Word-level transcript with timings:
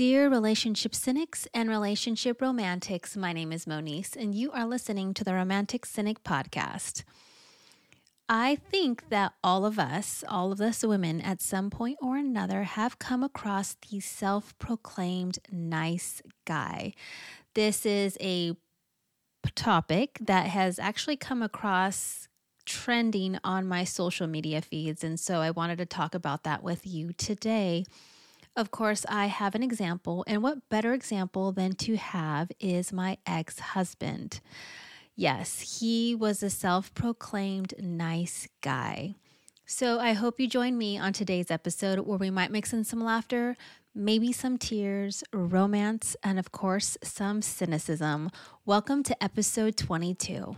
Dear 0.00 0.30
relationship 0.30 0.94
cynics 0.94 1.46
and 1.52 1.68
relationship 1.68 2.40
romantics, 2.40 3.18
my 3.18 3.34
name 3.34 3.52
is 3.52 3.66
Moniece, 3.66 4.16
and 4.16 4.34
you 4.34 4.50
are 4.50 4.64
listening 4.64 5.12
to 5.12 5.24
the 5.24 5.34
Romantic 5.34 5.84
Cynic 5.84 6.24
podcast. 6.24 7.04
I 8.26 8.56
think 8.56 9.10
that 9.10 9.34
all 9.44 9.66
of 9.66 9.78
us, 9.78 10.24
all 10.26 10.52
of 10.52 10.60
us 10.62 10.82
women, 10.82 11.20
at 11.20 11.42
some 11.42 11.68
point 11.68 11.98
or 12.00 12.16
another, 12.16 12.62
have 12.62 12.98
come 12.98 13.22
across 13.22 13.76
the 13.90 14.00
self 14.00 14.58
proclaimed 14.58 15.38
nice 15.52 16.22
guy. 16.46 16.94
This 17.54 17.84
is 17.84 18.16
a 18.22 18.54
topic 19.54 20.16
that 20.22 20.46
has 20.46 20.78
actually 20.78 21.18
come 21.18 21.42
across 21.42 22.26
trending 22.64 23.38
on 23.44 23.66
my 23.66 23.84
social 23.84 24.26
media 24.26 24.62
feeds. 24.62 25.04
And 25.04 25.20
so 25.20 25.40
I 25.40 25.50
wanted 25.50 25.76
to 25.76 25.84
talk 25.84 26.14
about 26.14 26.44
that 26.44 26.62
with 26.62 26.86
you 26.86 27.12
today. 27.12 27.84
Of 28.56 28.72
course, 28.72 29.06
I 29.08 29.26
have 29.26 29.54
an 29.54 29.62
example, 29.62 30.24
and 30.26 30.42
what 30.42 30.68
better 30.68 30.92
example 30.92 31.52
than 31.52 31.72
to 31.76 31.96
have 31.96 32.50
is 32.58 32.92
my 32.92 33.18
ex 33.24 33.60
husband. 33.60 34.40
Yes, 35.14 35.78
he 35.80 36.14
was 36.16 36.42
a 36.42 36.50
self 36.50 36.92
proclaimed 36.92 37.74
nice 37.78 38.48
guy. 38.60 39.14
So 39.66 40.00
I 40.00 40.14
hope 40.14 40.40
you 40.40 40.48
join 40.48 40.76
me 40.76 40.98
on 40.98 41.12
today's 41.12 41.50
episode 41.50 42.00
where 42.00 42.18
we 42.18 42.30
might 42.30 42.50
mix 42.50 42.72
in 42.72 42.82
some 42.82 43.04
laughter, 43.04 43.56
maybe 43.94 44.32
some 44.32 44.58
tears, 44.58 45.22
romance, 45.32 46.16
and 46.24 46.36
of 46.36 46.50
course, 46.50 46.98
some 47.04 47.42
cynicism. 47.42 48.30
Welcome 48.66 49.04
to 49.04 49.22
episode 49.22 49.76
22. 49.76 50.56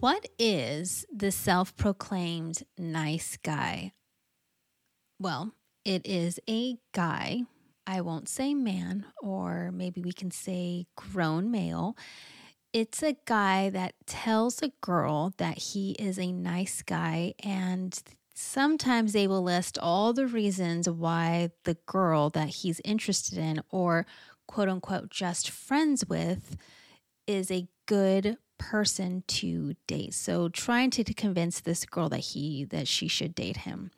What 0.00 0.30
is 0.38 1.04
the 1.14 1.30
self 1.30 1.76
proclaimed 1.76 2.62
nice 2.78 3.36
guy? 3.36 3.92
Well, 5.18 5.52
it 5.84 6.06
is 6.06 6.40
a 6.48 6.78
guy. 6.94 7.42
I 7.86 8.00
won't 8.00 8.26
say 8.26 8.54
man, 8.54 9.04
or 9.20 9.70
maybe 9.70 10.00
we 10.00 10.12
can 10.12 10.30
say 10.30 10.86
grown 10.96 11.50
male. 11.50 11.98
It's 12.72 13.02
a 13.02 13.16
guy 13.26 13.68
that 13.68 13.92
tells 14.06 14.62
a 14.62 14.72
girl 14.80 15.34
that 15.36 15.58
he 15.58 15.90
is 15.98 16.18
a 16.18 16.32
nice 16.32 16.80
guy, 16.80 17.34
and 17.44 18.02
sometimes 18.34 19.12
they 19.12 19.26
will 19.26 19.42
list 19.42 19.76
all 19.76 20.14
the 20.14 20.26
reasons 20.26 20.88
why 20.88 21.50
the 21.64 21.76
girl 21.84 22.30
that 22.30 22.48
he's 22.48 22.80
interested 22.86 23.36
in, 23.36 23.60
or 23.68 24.06
quote 24.48 24.70
unquote 24.70 25.10
just 25.10 25.50
friends 25.50 26.06
with, 26.08 26.56
is 27.26 27.50
a 27.50 27.68
good 27.84 28.38
person 28.60 29.24
to 29.26 29.74
date. 29.86 30.14
So 30.14 30.48
trying 30.50 30.90
to, 30.90 31.02
to 31.02 31.14
convince 31.14 31.60
this 31.60 31.84
girl 31.84 32.08
that 32.10 32.18
he 32.18 32.64
that 32.66 32.86
she 32.86 33.08
should 33.08 33.34
date 33.34 33.56
him. 33.58 33.90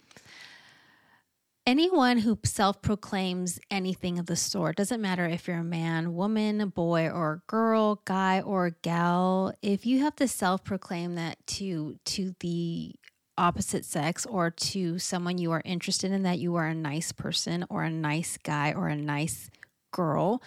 Anyone 1.67 2.19
who 2.19 2.39
self 2.45 2.81
proclaims 2.81 3.61
anything 3.71 4.19
of 4.19 4.27
the 4.27 4.37
sort, 4.37 4.77
doesn't 4.77 5.01
matter 5.01 5.27
if 5.27 5.47
you're 5.47 5.59
a 5.59 5.65
man, 5.65 6.15
woman, 6.15 6.69
boy, 6.71 7.09
or 7.09 7.43
girl, 7.47 8.01
guy, 8.05 8.41
or 8.41 8.71
gal, 8.83 9.53
if 9.63 9.85
you 9.85 10.01
have 10.01 10.17
to 10.17 10.27
self 10.27 10.65
proclaim 10.65 11.17
that 11.17 11.45
to, 11.49 11.99
to 12.07 12.35
the 12.41 12.95
opposite 13.39 13.85
sex 13.85 14.27
or 14.27 14.51
to 14.51 14.99
someone 14.99 15.39
you 15.39 15.53
are 15.53 15.63
interested 15.65 16.13
in 16.13 16.23
that 16.23 16.39
you 16.39 16.55
are 16.57 16.67
a 16.67 16.75
nice 16.75 17.13
person 17.13 17.65
or 17.69 17.83
a 17.83 17.91
nice 17.91 18.39
guy 18.43 18.73
or 18.73 18.89
a 18.89 18.97
nice 18.97 19.51
girl, 19.93 20.43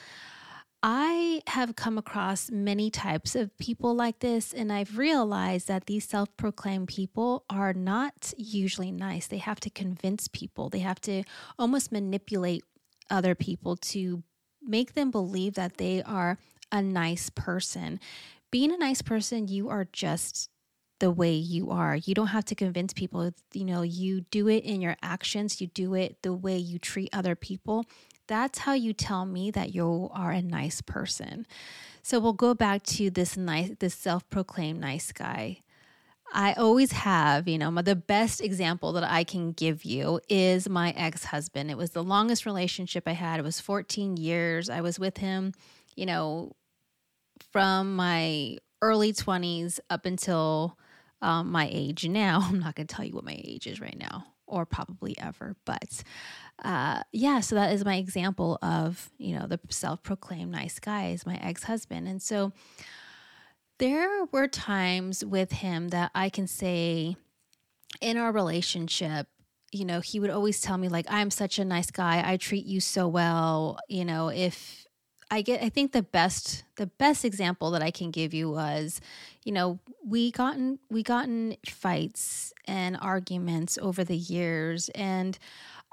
I 0.87 1.41
have 1.47 1.75
come 1.75 1.97
across 1.97 2.51
many 2.51 2.91
types 2.91 3.35
of 3.35 3.57
people 3.57 3.95
like 3.95 4.19
this, 4.19 4.53
and 4.53 4.71
I've 4.71 4.99
realized 4.99 5.67
that 5.67 5.87
these 5.87 6.07
self 6.07 6.29
proclaimed 6.37 6.89
people 6.89 7.43
are 7.49 7.73
not 7.73 8.35
usually 8.37 8.91
nice. 8.91 9.25
They 9.25 9.39
have 9.39 9.59
to 9.61 9.71
convince 9.71 10.27
people, 10.27 10.69
they 10.69 10.79
have 10.79 11.01
to 11.01 11.23
almost 11.57 11.91
manipulate 11.91 12.63
other 13.09 13.33
people 13.33 13.77
to 13.77 14.21
make 14.61 14.93
them 14.93 15.09
believe 15.09 15.55
that 15.55 15.77
they 15.77 16.03
are 16.03 16.37
a 16.71 16.83
nice 16.83 17.31
person. 17.31 17.99
Being 18.51 18.71
a 18.71 18.77
nice 18.77 19.01
person, 19.01 19.47
you 19.47 19.69
are 19.69 19.87
just 19.91 20.51
the 20.99 21.09
way 21.09 21.33
you 21.33 21.71
are. 21.71 21.95
You 21.95 22.13
don't 22.13 22.27
have 22.27 22.45
to 22.45 22.55
convince 22.55 22.93
people. 22.93 23.31
You 23.53 23.65
know, 23.65 23.81
you 23.81 24.21
do 24.21 24.47
it 24.47 24.63
in 24.63 24.81
your 24.81 24.97
actions, 25.01 25.59
you 25.59 25.65
do 25.65 25.95
it 25.95 26.17
the 26.21 26.33
way 26.33 26.59
you 26.59 26.77
treat 26.77 27.09
other 27.11 27.35
people. 27.35 27.85
That's 28.27 28.59
how 28.59 28.73
you 28.73 28.93
tell 28.93 29.25
me 29.25 29.51
that 29.51 29.75
you 29.75 30.09
are 30.13 30.31
a 30.31 30.41
nice 30.41 30.81
person. 30.81 31.45
So 32.01 32.19
we'll 32.19 32.33
go 32.33 32.53
back 32.53 32.83
to 32.83 33.09
this 33.09 33.37
nice, 33.37 33.71
this 33.79 33.93
self-proclaimed 33.93 34.79
nice 34.79 35.11
guy. 35.11 35.61
I 36.33 36.53
always 36.53 36.91
have, 36.91 37.47
you 37.47 37.57
know, 37.57 37.71
my, 37.71 37.81
the 37.81 37.95
best 37.95 38.41
example 38.41 38.93
that 38.93 39.03
I 39.03 39.23
can 39.23 39.51
give 39.51 39.85
you 39.85 40.19
is 40.27 40.67
my 40.67 40.91
ex 40.91 41.25
husband. 41.25 41.69
It 41.69 41.77
was 41.77 41.91
the 41.91 42.03
longest 42.03 42.45
relationship 42.45 43.03
I 43.07 43.13
had. 43.13 43.39
It 43.39 43.43
was 43.43 43.59
14 43.59 44.17
years. 44.17 44.69
I 44.69 44.81
was 44.81 44.99
with 44.99 45.17
him, 45.17 45.53
you 45.95 46.05
know, 46.05 46.51
from 47.51 47.95
my 47.95 48.57
early 48.81 49.13
20s 49.13 49.79
up 49.89 50.05
until 50.05 50.77
um, 51.21 51.51
my 51.51 51.69
age 51.71 52.07
now. 52.07 52.41
I'm 52.49 52.59
not 52.59 52.75
going 52.75 52.87
to 52.87 52.95
tell 52.95 53.05
you 53.05 53.13
what 53.13 53.23
my 53.23 53.39
age 53.43 53.67
is 53.67 53.79
right 53.79 53.97
now 53.97 54.25
or 54.47 54.65
probably 54.65 55.17
ever, 55.19 55.55
but 55.65 56.03
uh, 56.63 57.01
yeah, 57.11 57.39
so 57.39 57.55
that 57.55 57.73
is 57.73 57.83
my 57.83 57.95
example 57.95 58.57
of, 58.61 59.09
you 59.17 59.37
know, 59.37 59.47
the 59.47 59.59
self 59.69 60.01
proclaimed 60.03 60.51
nice 60.51 60.79
guy 60.79 61.09
is 61.09 61.25
my 61.25 61.35
ex 61.35 61.63
husband. 61.63 62.07
And 62.07 62.21
so 62.21 62.53
there 63.77 64.25
were 64.25 64.47
times 64.47 65.23
with 65.25 65.51
him 65.51 65.89
that 65.89 66.11
I 66.15 66.29
can 66.29 66.47
say 66.47 67.17
in 68.01 68.17
our 68.17 68.31
relationship, 68.31 69.27
you 69.71 69.83
know, 69.83 69.99
he 69.99 70.19
would 70.19 70.29
always 70.29 70.61
tell 70.61 70.77
me, 70.77 70.87
like, 70.87 71.05
I'm 71.09 71.29
such 71.29 71.59
a 71.59 71.65
nice 71.65 71.91
guy. 71.91 72.23
I 72.25 72.37
treat 72.37 72.65
you 72.65 72.79
so 72.79 73.07
well. 73.07 73.77
You 73.89 74.05
know, 74.05 74.29
if 74.29 74.85
I 75.29 75.41
get, 75.41 75.61
I 75.61 75.69
think 75.69 75.91
the 75.91 76.03
best, 76.03 76.63
the 76.77 76.85
best 76.87 77.25
example 77.25 77.71
that 77.71 77.81
I 77.81 77.91
can 77.91 78.11
give 78.11 78.33
you 78.33 78.49
was, 78.49 79.01
you 79.45 79.53
know, 79.53 79.79
we 80.05 80.31
gotten, 80.31 80.79
we 80.89 81.03
gotten 81.03 81.55
fights 81.69 82.51
and 82.65 82.97
arguments 82.99 83.77
over 83.81 84.03
the 84.03 84.17
years. 84.17 84.89
And 84.89 85.37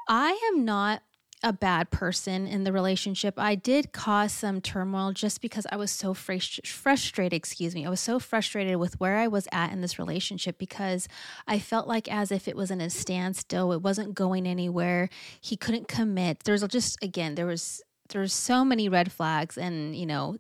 I 0.09 0.33
am 0.53 0.65
not 0.65 1.03
a 1.45 1.53
bad 1.53 1.91
person 1.91 2.47
in 2.47 2.65
the 2.65 2.73
relationship. 2.73 3.35
I 3.37 3.55
did 3.57 3.93
cause 3.93 4.33
some 4.33 4.61
turmoil 4.61 5.13
just 5.13 5.41
because 5.41 5.67
I 5.71 5.77
was 5.77 5.91
so 5.91 6.15
frust- 6.15 6.67
frustrated, 6.67 7.37
excuse 7.37 7.75
me. 7.75 7.85
I 7.85 7.91
was 7.91 8.01
so 8.01 8.19
frustrated 8.19 8.77
with 8.77 8.99
where 9.01 9.17
I 9.17 9.27
was 9.27 9.49
at 9.53 9.73
in 9.73 9.81
this 9.81 9.99
relationship 9.99 10.57
because 10.57 11.09
I 11.47 11.59
felt 11.59 11.89
like 11.89 12.11
as 12.11 12.31
if 12.31 12.47
it 12.47 12.57
was 12.57 12.71
in 12.71 12.81
a 12.81 12.91
standstill. 12.91 13.73
It 13.73 13.83
wasn't 13.83 14.15
going 14.15 14.47
anywhere. 14.47 15.09
He 15.41 15.57
couldn't 15.57 15.89
commit. 15.89 16.45
There's 16.45 16.67
just 16.69 17.03
again, 17.03 17.35
there 17.35 17.47
was 17.47 17.83
there's 18.11 18.33
so 18.33 18.65
many 18.65 18.89
red 18.89 19.11
flags 19.11 19.59
and, 19.59 19.97
you 19.97 20.07
know, 20.07 20.37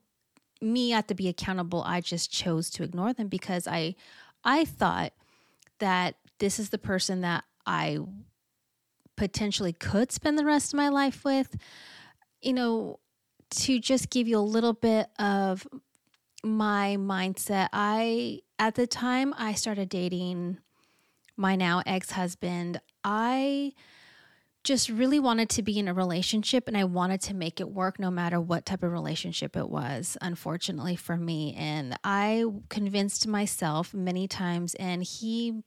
me 0.62 0.90
had 0.90 1.08
to 1.08 1.14
be 1.14 1.28
accountable. 1.28 1.82
I 1.84 2.00
just 2.00 2.30
chose 2.30 2.70
to 2.70 2.82
ignore 2.82 3.12
them 3.12 3.28
because 3.28 3.66
I 3.66 3.96
I 4.44 4.64
thought 4.64 5.12
that 5.78 6.16
this 6.38 6.58
is 6.58 6.70
the 6.70 6.78
person 6.78 7.20
that 7.20 7.44
I 7.66 7.98
potentially 9.16 9.72
could 9.72 10.10
spend 10.10 10.38
the 10.38 10.44
rest 10.44 10.72
of 10.72 10.76
my 10.76 10.88
life 10.88 11.24
with, 11.24 11.56
you 12.40 12.52
know, 12.52 12.98
to 13.50 13.78
just 13.78 14.10
give 14.10 14.26
you 14.26 14.38
a 14.38 14.40
little 14.40 14.72
bit 14.72 15.08
of 15.18 15.66
my 16.42 16.96
mindset, 16.98 17.68
I, 17.72 18.40
at 18.58 18.74
the 18.74 18.86
time 18.86 19.34
I 19.36 19.54
started 19.54 19.88
dating 19.88 20.58
my 21.36 21.56
now 21.56 21.82
ex 21.86 22.12
husband, 22.12 22.80
I 23.04 23.72
just 24.64 24.88
really 24.88 25.18
wanted 25.18 25.48
to 25.50 25.62
be 25.62 25.78
in 25.78 25.88
a 25.88 25.94
relationship 25.94 26.68
and 26.68 26.76
I 26.76 26.84
wanted 26.84 27.20
to 27.22 27.34
make 27.34 27.60
it 27.60 27.70
work 27.70 27.98
no 27.98 28.10
matter 28.10 28.40
what 28.40 28.64
type 28.64 28.82
of 28.82 28.92
relationship 28.92 29.56
it 29.56 29.68
was, 29.68 30.16
unfortunately 30.20 30.96
for 30.96 31.16
me. 31.16 31.54
And 31.58 31.98
I 32.04 32.44
convinced 32.68 33.26
myself 33.26 33.92
many 33.92 34.28
times, 34.28 34.74
and 34.76 35.02
he 35.02 35.62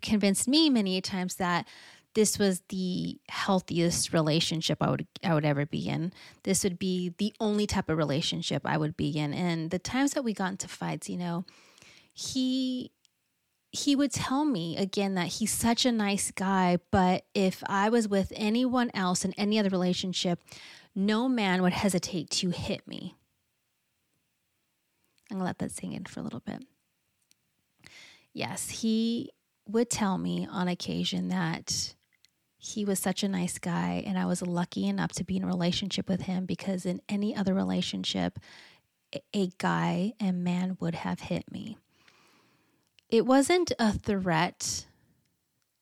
convinced 0.00 0.48
me 0.48 0.70
many 0.70 1.00
times 1.00 1.36
that 1.36 1.66
this 2.14 2.38
was 2.38 2.62
the 2.68 3.20
healthiest 3.28 4.12
relationship 4.12 4.78
I 4.80 4.90
would 4.90 5.06
I 5.22 5.34
would 5.34 5.44
ever 5.44 5.66
be 5.66 5.88
in. 5.88 6.12
This 6.44 6.64
would 6.64 6.78
be 6.78 7.14
the 7.18 7.34
only 7.38 7.66
type 7.66 7.88
of 7.88 7.98
relationship 7.98 8.62
I 8.64 8.76
would 8.76 8.96
be 8.96 9.10
in. 9.10 9.34
And 9.34 9.70
the 9.70 9.78
times 9.78 10.12
that 10.12 10.24
we 10.24 10.32
got 10.32 10.52
into 10.52 10.68
fights, 10.68 11.08
you 11.08 11.16
know, 11.16 11.44
he 12.12 12.90
he 13.78 13.96
would 13.96 14.12
tell 14.12 14.44
me 14.44 14.76
again 14.76 15.14
that 15.14 15.28
he's 15.28 15.52
such 15.52 15.86
a 15.86 15.92
nice 15.92 16.30
guy, 16.30 16.78
but 16.90 17.24
if 17.34 17.62
I 17.66 17.88
was 17.88 18.08
with 18.08 18.32
anyone 18.34 18.90
else 18.94 19.24
in 19.24 19.32
any 19.34 19.58
other 19.58 19.68
relationship, 19.68 20.40
no 20.94 21.28
man 21.28 21.62
would 21.62 21.72
hesitate 21.72 22.30
to 22.30 22.50
hit 22.50 22.86
me. 22.86 23.14
I'm 25.30 25.36
gonna 25.36 25.44
let 25.44 25.58
that 25.58 25.70
sink 25.70 25.94
in 25.94 26.04
for 26.04 26.20
a 26.20 26.22
little 26.22 26.40
bit. 26.40 26.64
Yes, 28.32 28.70
he 28.70 29.30
would 29.66 29.90
tell 29.90 30.18
me 30.18 30.48
on 30.50 30.68
occasion 30.68 31.28
that 31.28 31.94
he 32.56 32.84
was 32.84 32.98
such 32.98 33.22
a 33.22 33.28
nice 33.28 33.58
guy 33.58 34.02
and 34.06 34.18
I 34.18 34.26
was 34.26 34.42
lucky 34.42 34.86
enough 34.86 35.12
to 35.12 35.24
be 35.24 35.36
in 35.36 35.44
a 35.44 35.46
relationship 35.46 36.08
with 36.08 36.22
him 36.22 36.46
because 36.46 36.84
in 36.84 37.00
any 37.08 37.36
other 37.36 37.54
relationship 37.54 38.38
a 39.32 39.50
guy 39.58 40.12
and 40.18 40.44
man 40.44 40.76
would 40.80 40.94
have 40.94 41.20
hit 41.20 41.50
me. 41.50 41.78
It 43.08 43.24
wasn't 43.24 43.72
a 43.78 43.92
threat 43.92 44.86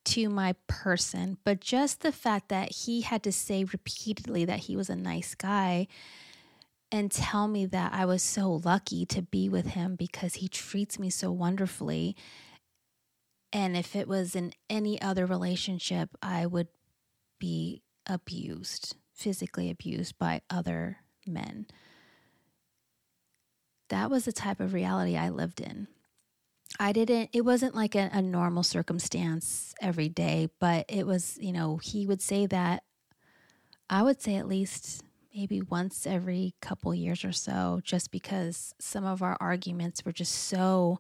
to 0.07 0.29
my 0.29 0.55
person, 0.69 1.39
but 1.45 1.61
just 1.61 2.01
the 2.01 2.13
fact 2.13 2.49
that 2.49 2.73
he 2.73 3.01
had 3.01 3.25
to 3.25 3.33
say 3.33 3.65
repeatedly 3.65 4.45
that 4.45 4.61
he 4.61 4.77
was 4.77 4.89
a 4.89 4.97
nice 4.97 5.35
guy 5.35 5.89
and 6.93 7.11
tell 7.11 7.49
me 7.49 7.67
that 7.67 7.93
I 7.93 8.05
was 8.05 8.23
so 8.23 8.53
lucky 8.65 9.05
to 9.07 9.23
be 9.23 9.49
with 9.49 9.69
him 9.69 9.97
because 9.97 10.35
he 10.35 10.47
treats 10.47 11.01
me 11.01 11.11
so 11.11 11.33
wonderfully. 11.33 12.15
And 13.53 13.77
if 13.77 13.97
it 13.97 14.07
was 14.07 14.37
in 14.37 14.53
any 14.71 15.03
other 15.03 15.27
relationship, 15.27 16.11
I 16.23 16.47
would 16.47 16.69
be 17.41 17.83
abused, 18.07 18.95
physically 19.13 19.69
abused 19.69 20.17
by 20.17 20.43
other 20.49 20.99
men. 21.27 21.67
That 23.89 24.11
was 24.11 24.25
the 24.25 24.33
type 24.33 24.61
of 24.61 24.73
reality 24.73 25.17
I 25.17 25.29
lived 25.29 25.61
in. 25.61 25.89
I 26.79 26.93
didn't, 26.93 27.31
it 27.33 27.43
wasn't 27.43 27.75
like 27.75 27.95
a, 27.95 28.11
a, 28.13 28.23
normal 28.23 28.63
circumstance 28.63 29.75
every 29.81 30.09
day, 30.09 30.49
but 30.59 30.85
it 30.89 31.07
was, 31.07 31.39
you 31.41 31.53
know, 31.53 31.79
he 31.79 32.07
would 32.07 32.21
say 32.21 32.47
that, 32.47 32.83
I 33.89 34.03
would 34.03 34.21
say 34.21 34.37
at 34.37 34.49
least 34.49 35.03
maybe 35.35 35.61
once 35.61 36.07
every 36.07 36.55
couple 36.61 36.95
years 36.95 37.25
or 37.25 37.33
so, 37.33 37.81
just 37.85 38.11
because 38.11 38.75
some 38.81 39.05
of 39.05 39.23
our 39.23 39.37
arguments 39.41 40.05
were 40.05 40.13
just 40.13 40.33
so 40.33 40.99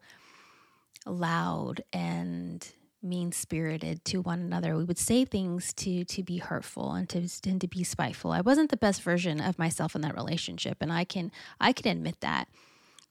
loud 1.07 1.83
and 1.93 2.67
mean 3.03 3.33
spirited 3.33 4.05
to 4.05 4.21
one 4.21 4.41
another. 4.41 4.77
We 4.77 4.85
would 4.85 4.99
say 4.99 5.25
things 5.25 5.73
to 5.75 6.05
to 6.05 6.23
be 6.23 6.39
hurtful 6.39 6.93
and 6.93 7.09
to 7.11 7.29
and 7.49 7.61
to 7.61 7.69
be 7.69 7.85
spiteful. 7.85 8.33
I 8.33 8.41
wasn't 8.41 8.71
the 8.71 8.77
best 8.77 9.03
version 9.03 9.41
of 9.41 9.59
myself 9.59 9.95
in 9.95 10.03
that 10.03 10.17
relationship, 10.17 10.79
and 10.81 10.93
I 10.93 11.05
can 11.05 11.31
I 11.61 11.73
can 11.73 11.91
admit 11.91 12.21
that. 12.21 12.49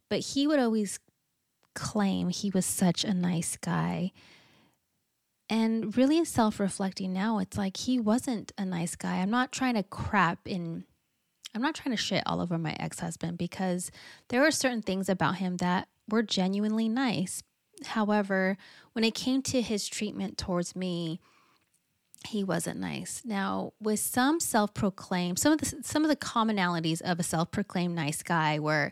But 0.10 0.20
he 0.20 0.46
would 0.48 0.60
always 0.60 1.00
claim 1.76 2.30
he 2.30 2.50
was 2.50 2.66
such 2.66 3.04
a 3.04 3.14
nice 3.14 3.58
guy. 3.58 4.12
And 5.48 5.96
really 5.96 6.26
self 6.26 6.60
reflecting 6.60 7.14
now, 7.14 7.38
it's 7.38 7.58
like 7.58 7.78
he 7.78 8.00
wasn't 8.00 8.52
a 8.58 8.66
nice 8.66 8.96
guy. 8.96 9.18
I'm 9.18 9.30
not 9.30 9.52
trying 9.52 9.76
to 9.76 9.84
crap 9.84 10.40
in, 10.48 10.86
I'm 11.54 11.62
not 11.62 11.76
trying 11.76 11.96
to 11.96 12.02
shit 12.02 12.24
all 12.26 12.42
over 12.42 12.58
my 12.58 12.76
ex 12.80 13.00
husband 13.00 13.38
because 13.38 13.92
there 14.30 14.42
were 14.42 14.52
certain 14.52 14.82
things 14.82 15.08
about 15.08 15.36
him 15.36 15.58
that 15.58 15.88
were 16.10 16.24
genuinely 16.24 16.90
nice. 16.90 17.44
However, 17.86 18.58
when 18.94 19.04
it 19.04 19.14
came 19.14 19.42
to 19.44 19.62
his 19.62 19.88
treatment 19.88 20.38
towards 20.38 20.76
me, 20.76 21.20
he 22.28 22.44
wasn't 22.44 22.80
nice. 22.80 23.22
Now, 23.24 23.74
with 23.80 24.00
some 24.00 24.40
self-proclaimed, 24.40 25.38
some 25.38 25.54
of 25.54 25.60
the 25.60 25.84
some 25.84 26.04
of 26.04 26.10
the 26.10 26.16
commonalities 26.16 27.02
of 27.02 27.20
a 27.20 27.24
self-proclaimed 27.24 27.94
nice 27.94 28.24
guy 28.24 28.58
were 28.60 28.92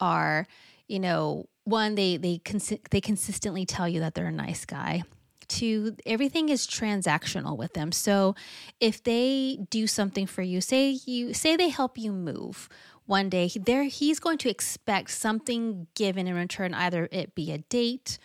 are, 0.00 0.46
you 0.88 0.98
know, 0.98 1.46
one 1.64 1.94
they 1.94 2.16
they 2.16 2.38
cons- 2.38 2.72
they 2.90 3.00
consistently 3.00 3.64
tell 3.64 3.88
you 3.88 4.00
that 4.00 4.14
they're 4.14 4.26
a 4.26 4.32
nice 4.32 4.64
guy. 4.64 5.02
Two 5.48 5.96
everything 6.06 6.48
is 6.48 6.66
transactional 6.66 7.56
with 7.56 7.74
them. 7.74 7.92
So 7.92 8.34
if 8.80 9.02
they 9.02 9.58
do 9.70 9.86
something 9.86 10.26
for 10.26 10.42
you 10.42 10.60
say 10.60 10.98
you 11.04 11.34
say 11.34 11.56
they 11.56 11.68
help 11.68 11.98
you 11.98 12.12
move 12.12 12.68
one 13.04 13.28
day 13.28 13.50
there 13.66 13.82
he's 13.82 14.20
going 14.20 14.38
to 14.38 14.48
expect 14.48 15.10
something 15.10 15.88
given 15.96 16.28
in 16.28 16.34
return 16.36 16.72
either 16.72 17.08
it 17.10 17.34
be 17.34 17.50
a 17.50 17.58
date 17.58 18.18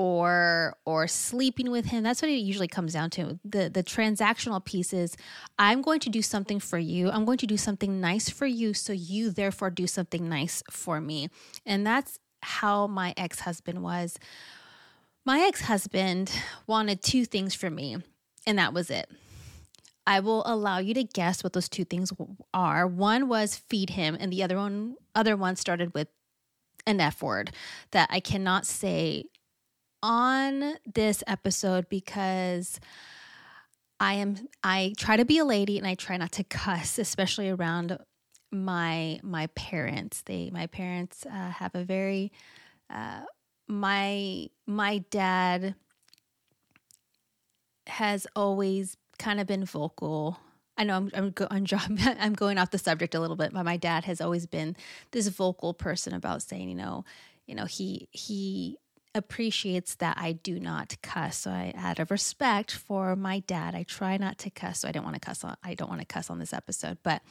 or 0.00 0.78
or 0.86 1.06
sleeping 1.06 1.70
with 1.70 1.84
him. 1.84 2.02
That's 2.02 2.22
what 2.22 2.30
it 2.30 2.36
usually 2.36 2.68
comes 2.68 2.94
down 2.94 3.10
to. 3.10 3.38
The 3.44 3.68
the 3.68 3.84
transactional 3.84 4.64
piece 4.64 4.94
is 4.94 5.14
i'm 5.58 5.82
going 5.82 6.00
to 6.00 6.08
do 6.08 6.22
something 6.22 6.58
for 6.58 6.78
you. 6.78 7.10
I'm 7.10 7.26
going 7.26 7.36
to 7.36 7.46
do 7.46 7.58
something 7.58 8.00
nice 8.00 8.30
for 8.30 8.46
you. 8.46 8.72
So 8.72 8.94
you 8.94 9.30
therefore 9.30 9.68
do 9.68 9.86
something 9.86 10.26
nice 10.26 10.62
for 10.70 11.02
me. 11.02 11.28
And 11.66 11.86
that's 11.86 12.18
how 12.42 12.86
my 12.86 13.14
ex 13.16 13.40
husband 13.40 13.82
was. 13.82 14.18
My 15.24 15.40
ex 15.40 15.62
husband 15.62 16.32
wanted 16.66 17.02
two 17.02 17.24
things 17.24 17.54
from 17.54 17.74
me, 17.74 17.98
and 18.46 18.58
that 18.58 18.72
was 18.72 18.90
it. 18.90 19.10
I 20.06 20.20
will 20.20 20.42
allow 20.46 20.78
you 20.78 20.94
to 20.94 21.04
guess 21.04 21.44
what 21.44 21.52
those 21.52 21.68
two 21.68 21.84
things 21.84 22.12
are. 22.52 22.86
One 22.86 23.28
was 23.28 23.56
feed 23.68 23.90
him, 23.90 24.16
and 24.18 24.32
the 24.32 24.42
other 24.42 24.56
one, 24.56 24.96
other 25.14 25.36
one 25.36 25.56
started 25.56 25.94
with 25.94 26.08
an 26.86 27.00
F 27.00 27.22
word 27.22 27.52
that 27.92 28.08
I 28.10 28.20
cannot 28.20 28.66
say 28.66 29.24
on 30.02 30.76
this 30.92 31.22
episode 31.26 31.88
because 31.88 32.80
I 34.00 34.14
am 34.14 34.48
I 34.64 34.94
try 34.96 35.16
to 35.16 35.26
be 35.26 35.38
a 35.38 35.44
lady 35.44 35.76
and 35.76 35.86
I 35.86 35.94
try 35.94 36.16
not 36.16 36.32
to 36.32 36.44
cuss, 36.44 36.98
especially 36.98 37.50
around 37.50 37.98
my 38.50 39.20
my 39.22 39.46
parents. 39.48 40.22
They 40.22 40.50
my 40.50 40.66
parents 40.66 41.26
uh, 41.26 41.50
have 41.50 41.74
a 41.74 41.84
very 41.84 42.32
uh, 42.92 43.22
my 43.68 44.48
my 44.66 44.98
dad 45.10 45.74
has 47.86 48.26
always 48.36 48.96
kind 49.18 49.40
of 49.40 49.46
been 49.46 49.64
vocal. 49.64 50.38
I 50.76 50.84
know 50.84 50.96
I'm 50.96 51.10
I'm, 51.14 51.30
go, 51.30 51.46
I'm, 51.50 51.66
I'm 52.20 52.34
going 52.34 52.58
off 52.58 52.70
the 52.70 52.78
subject 52.78 53.14
a 53.14 53.20
little 53.20 53.36
bit, 53.36 53.52
but 53.52 53.64
my 53.64 53.76
dad 53.76 54.04
has 54.04 54.20
always 54.20 54.46
been 54.46 54.76
this 55.12 55.28
vocal 55.28 55.74
person 55.74 56.14
about 56.14 56.42
saying, 56.42 56.68
you 56.68 56.74
know, 56.74 57.04
you 57.46 57.54
know, 57.54 57.66
he 57.66 58.08
he 58.10 58.78
appreciates 59.14 59.96
that 59.96 60.16
I 60.18 60.32
do 60.32 60.60
not 60.60 60.96
cuss. 61.02 61.38
So 61.38 61.50
I, 61.50 61.72
out 61.76 61.98
of 61.98 62.10
respect 62.10 62.70
for 62.70 63.16
my 63.16 63.40
dad, 63.40 63.74
I 63.74 63.82
try 63.82 64.16
not 64.16 64.38
to 64.38 64.50
cuss. 64.50 64.80
So 64.80 64.88
I 64.88 64.92
don't 64.92 65.04
want 65.04 65.14
to 65.14 65.20
cuss 65.20 65.42
on. 65.42 65.56
I 65.62 65.74
don't 65.74 65.88
want 65.88 66.00
to 66.00 66.06
cuss 66.06 66.30
on 66.30 66.38
this 66.38 66.52
episode, 66.52 66.98
but 67.02 67.22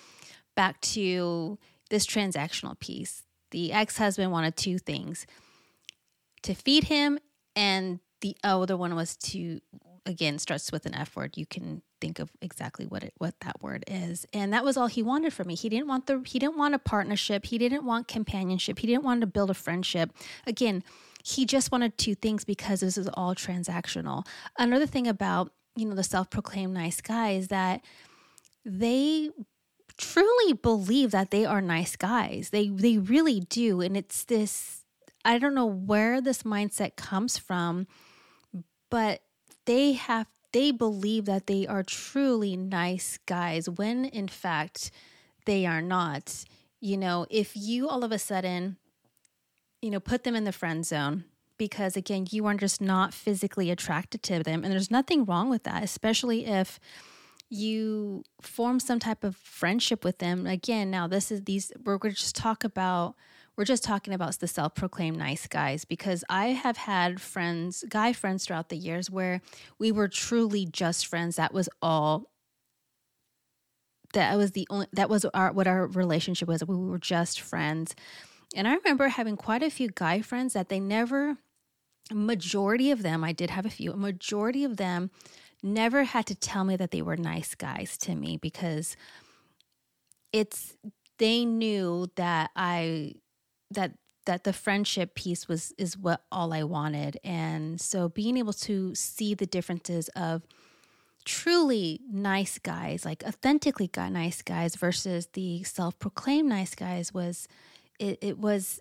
back 0.59 0.81
to 0.81 1.57
this 1.89 2.06
transactional 2.06 2.77
piece. 2.81 3.23
The 3.51 3.71
ex 3.71 3.97
husband 3.97 4.33
wanted 4.33 4.57
two 4.57 4.77
things 4.77 5.25
to 6.44 6.53
feed 6.53 6.83
him, 6.83 7.17
and 7.56 8.01
the 8.19 8.35
other 8.44 8.75
one 8.75 8.94
was 8.94 9.15
to, 9.15 9.61
again, 10.06 10.38
starts 10.38 10.69
with 10.69 10.85
an 10.85 10.95
F 10.95 11.15
word. 11.15 11.38
You 11.38 11.45
can 11.45 11.81
think 12.01 12.19
of 12.19 12.29
exactly 12.41 12.85
what 12.85 13.06
it 13.06 13.13
what 13.19 13.35
that 13.39 13.61
word 13.61 13.85
is. 13.88 14.25
And 14.33 14.51
that 14.51 14.65
was 14.65 14.75
all 14.75 14.88
he 14.88 15.01
wanted 15.01 15.31
from 15.31 15.47
me. 15.47 15.56
He 15.56 15.69
didn't 15.69 15.88
want 15.88 16.07
the 16.07 16.21
he 16.25 16.39
didn't 16.39 16.57
want 16.57 16.75
a 16.75 16.79
partnership. 16.79 17.45
He 17.45 17.57
didn't 17.57 17.85
want 17.85 18.09
companionship. 18.09 18.79
He 18.79 18.88
didn't 18.88 19.06
want 19.06 19.21
to 19.21 19.27
build 19.27 19.50
a 19.50 19.53
friendship. 19.53 20.11
Again 20.45 20.83
he 21.23 21.45
just 21.45 21.71
wanted 21.71 21.97
two 21.97 22.15
things 22.15 22.45
because 22.45 22.79
this 22.79 22.97
is 22.97 23.09
all 23.13 23.35
transactional. 23.35 24.25
Another 24.57 24.85
thing 24.85 25.07
about 25.07 25.51
you 25.75 25.85
know 25.85 25.95
the 25.95 26.03
self-proclaimed 26.03 26.73
nice 26.73 27.01
guy 27.01 27.31
is 27.31 27.50
that 27.50 27.81
they 28.65 29.29
truly 30.00 30.54
believe 30.54 31.12
that 31.12 31.30
they 31.30 31.46
are 31.46 31.62
nice 31.62 31.96
guys. 31.96 32.50
They 32.50 32.69
they 32.69 32.97
really 32.97 33.42
do 33.42 33.81
and 33.81 33.95
it's 33.95 34.23
this 34.23 34.85
I 35.26 35.38
don't 35.38 35.54
know 35.54 35.66
where 35.66 36.21
this 36.21 36.44
mindset 36.44 36.95
comes 36.95 37.38
from, 37.38 37.85
but 38.90 39.21
they 39.66 39.94
have 39.94 40.28
they 40.52 40.71
believe 40.71 41.26
that 41.26 41.45
they 41.45 41.68
are 41.68 41.83
truly 41.83 42.57
nice 42.57 43.19
guys 43.26 43.69
when 43.69 44.06
in 44.06 44.28
fact 44.28 44.90
they 45.45 45.66
are 45.66 45.81
not. 45.81 46.45
You 46.81 46.97
know, 46.97 47.28
if 47.30 47.52
you 47.56 47.90
all 47.90 48.04
of 48.04 48.12
a 48.12 48.19
sudden 48.19 48.78
you 49.81 49.90
know, 49.90 50.00
put 50.00 50.23
them 50.23 50.35
in 50.35 50.44
the 50.44 50.52
friend 50.52 50.85
zone 50.85 51.23
because 51.57 51.95
again, 51.95 52.28
you 52.31 52.45
are 52.45 52.56
just 52.56 52.81
not 52.81 53.14
physically 53.14 53.69
attracted 53.69 54.23
to 54.23 54.44
them 54.44 54.64
and 54.64 54.71
there's 54.71 54.92
nothing 54.92 55.26
wrong 55.26 55.50
with 55.50 55.64
that, 55.64 55.83
especially 55.83 56.45
if 56.45 56.80
you 57.49 58.23
form 58.41 58.79
some 58.79 58.99
type 58.99 59.23
of 59.23 59.35
friendship 59.35 60.03
with 60.03 60.19
them. 60.19 60.45
Again, 60.45 60.91
now 60.91 61.07
this 61.07 61.31
is 61.31 61.44
these 61.44 61.71
we're 61.83 61.97
to 61.97 62.11
just 62.11 62.35
talk 62.35 62.63
about 62.63 63.15
we're 63.57 63.65
just 63.65 63.83
talking 63.83 64.13
about 64.13 64.39
the 64.39 64.47
self-proclaimed 64.47 65.18
nice 65.18 65.45
guys 65.45 65.83
because 65.83 66.23
I 66.29 66.47
have 66.47 66.77
had 66.77 67.19
friends, 67.19 67.83
guy 67.89 68.13
friends 68.13 68.45
throughout 68.45 68.69
the 68.69 68.77
years 68.77 69.11
where 69.11 69.41
we 69.77 69.91
were 69.91 70.07
truly 70.07 70.65
just 70.65 71.07
friends. 71.07 71.35
That 71.35 71.53
was 71.53 71.68
all 71.81 72.29
that 74.13 74.37
was 74.37 74.51
the 74.51 74.65
only 74.69 74.87
that 74.94 75.09
was 75.09 75.25
our 75.25 75.51
what 75.51 75.68
our 75.68 75.87
relationship 75.87 76.47
was. 76.47 76.63
We 76.65 76.75
were 76.75 76.99
just 76.99 77.41
friends. 77.41 77.95
And 78.56 78.68
I 78.68 78.75
remember 78.75 79.09
having 79.09 79.35
quite 79.35 79.61
a 79.61 79.69
few 79.69 79.89
guy 79.94 80.21
friends 80.21 80.53
that 80.53 80.69
they 80.69 80.79
never 80.79 81.37
majority 82.11 82.91
of 82.91 83.03
them, 83.03 83.23
I 83.23 83.33
did 83.33 83.49
have 83.49 83.65
a 83.65 83.69
few, 83.69 83.91
a 83.91 83.97
majority 83.97 84.63
of 84.63 84.77
them 84.77 85.11
never 85.63 86.04
had 86.04 86.25
to 86.28 86.35
tell 86.35 86.63
me 86.63 86.75
that 86.75 86.92
they 86.92 87.01
were 87.01 87.18
nice 87.18 87.56
guys 87.56 87.97
to 87.99 88.16
me 88.16 88.37
because 88.37 88.95
it's 90.31 90.75
they 91.18 91.45
knew 91.45 92.07
that 92.16 92.51
I 92.56 93.16
that 93.71 93.94
that 94.25 94.44
the 94.44 94.54
friendship 94.54 95.16
piece 95.16 95.47
was 95.47 95.73
is 95.78 95.97
what 95.97 96.21
all 96.31 96.54
I 96.54 96.63
wanted. 96.63 97.18
And 97.23 97.81
so 97.81 98.09
being 98.09 98.37
able 98.37 98.54
to 98.54 98.94
see 98.94 99.33
the 99.33 99.45
differences 99.45 100.07
of 100.09 100.44
truly 101.25 102.01
nice 102.11 102.59
guys, 102.59 103.06
like 103.06 103.23
authentically 103.25 103.87
got 103.87 104.11
nice 104.11 104.42
guys 104.42 104.75
versus 104.75 105.28
the 105.33 105.63
self-proclaimed 105.63 106.47
nice 106.47 106.75
guys 106.75 107.13
was 107.13 107.47
it, 107.99 108.19
it 108.21 108.37
was 108.37 108.80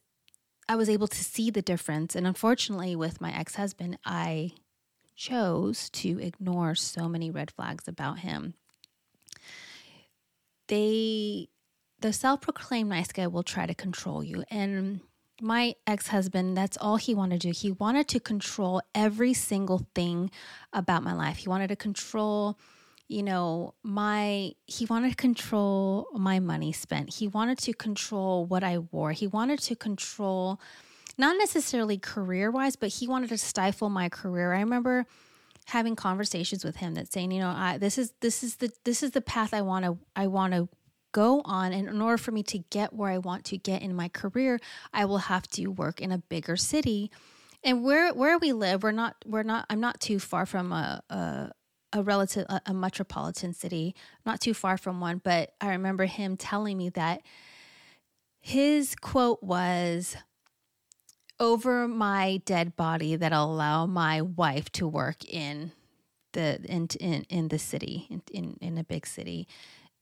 I 0.69 0.77
was 0.77 0.91
able 0.91 1.09
to 1.09 1.25
see 1.25 1.51
the 1.51 1.63
difference. 1.63 2.15
And 2.15 2.27
unfortunately 2.27 2.95
with 2.95 3.21
my 3.21 3.33
ex-husband, 3.35 3.99
I 4.05 4.53
chose 5.19 5.91
to 5.91 6.19
ignore 6.21 6.75
so 6.75 7.09
many 7.09 7.31
red 7.31 7.51
flags 7.51 7.89
about 7.89 8.21
him. 8.21 8.55
They, 10.69 11.49
the 12.01 12.13
self 12.13 12.41
proclaimed 12.41 12.91
nice 12.91 13.13
guy 13.13 13.27
will 13.27 13.43
try 13.43 13.67
to 13.67 13.75
control 13.75 14.23
you. 14.23 14.45
And 14.49 15.01
my 15.41 15.75
ex 15.87 16.09
husband, 16.09 16.57
that's 16.57 16.77
all 16.77 16.97
he 16.97 17.15
wanted 17.15 17.41
to 17.41 17.49
do. 17.49 17.53
He 17.53 17.73
wanted 17.73 18.07
to 18.09 18.21
control 18.21 18.81
every 18.95 19.35
single 19.35 19.87
thing 19.95 20.31
about 20.73 21.03
my 21.03 21.13
life. 21.13 21.39
He 21.39 21.49
wanted 21.49 21.69
to 21.69 21.77
control, 21.77 22.57
you 23.09 23.25
know, 23.25 23.75
my, 23.83 24.53
he 24.67 24.87
wanted 24.87 25.11
to 25.11 25.17
control 25.17 26.07
my 26.15 26.39
money 26.39 26.73
spent. 26.73 27.15
He 27.15 27.27
wanted 27.27 27.59
to 27.59 27.73
control 27.73 28.47
what 28.47 28.63
I 28.63 28.79
wore. 28.79 29.13
He 29.13 29.27
wanted 29.27 29.59
to 29.61 29.75
control, 29.75 30.61
not 31.19 31.37
necessarily 31.37 31.99
career 31.99 32.51
wise, 32.51 32.77
but 32.77 32.91
he 32.91 33.09
wanted 33.09 33.29
to 33.31 33.39
stifle 33.39 33.91
my 33.91 34.09
career. 34.09 34.53
I 34.53 34.61
remember 34.61 35.07
having 35.67 35.97
conversations 35.97 36.65
with 36.65 36.77
him 36.77 36.95
that 36.95 37.13
saying, 37.13 37.31
you 37.31 37.41
know, 37.41 37.51
I, 37.55 37.77
this 37.77 37.99
is, 37.99 38.15
this 38.21 38.43
is 38.43 38.57
the, 38.57 38.71
this 38.85 39.03
is 39.03 39.11
the 39.11 39.21
path 39.21 39.53
I 39.53 39.61
want 39.61 39.85
to, 39.85 39.99
I 40.17 40.29
want 40.29 40.55
to 40.55 40.69
go 41.13 41.43
on 41.45 41.73
and 41.73 41.89
in 41.89 42.01
order 42.01 42.19
for 42.19 42.33
me 42.33 42.43
to 42.45 42.59
get 42.59 42.93
where 42.93 43.11
I 43.11 43.19
want 43.19 43.45
to 43.47 43.59
get 43.59 43.83
in 43.83 43.95
my 43.95 44.09
career, 44.09 44.61
I 44.93 45.05
will 45.05 45.19
have 45.19 45.49
to 45.49 45.67
work 45.69 46.01
in 46.01 46.13
a 46.13 46.19
bigger 46.19 46.57
city. 46.57 47.11
And 47.65 47.83
where 47.83 48.15
where 48.15 48.39
we 48.39 48.53
live, 48.53 48.83
we're 48.83 48.93
not 48.93 49.17
we're 49.27 49.43
not 49.43 49.67
I'm 49.69 49.81
not 49.81 50.01
too 50.01 50.19
far 50.19 50.47
from 50.47 50.73
a 50.73 51.03
a, 51.11 51.51
a 51.93 52.03
relative 52.03 52.47
a, 52.49 52.61
a 52.67 52.75
metropolitan 52.75 53.53
city, 53.53 53.95
not 54.25 54.41
too 54.41 54.55
far 54.55 54.77
from 54.77 55.01
one, 55.01 55.21
but 55.23 55.55
I 55.61 55.71
remember 55.71 56.05
him 56.05 56.37
telling 56.37 56.79
me 56.79 56.91
that 56.91 57.23
his 58.41 58.95
quote 58.95 59.43
was 59.43 60.17
over 61.41 61.87
my 61.87 62.41
dead 62.45 62.77
body 62.77 63.17
that 63.17 63.33
I'll 63.33 63.51
allow 63.51 63.87
my 63.87 64.23
wife 64.23 64.71
to 64.73 64.89
work 64.89 65.25
in 65.25 65.73
the 66.33 66.61
in 66.65 66.89
in, 67.01 67.25
in 67.29 67.49
the 67.49 67.59
city 67.59 68.07
in, 68.11 68.23
in 68.33 68.59
in 68.61 68.79
a 68.79 68.85
big 68.85 69.07
city. 69.07 69.47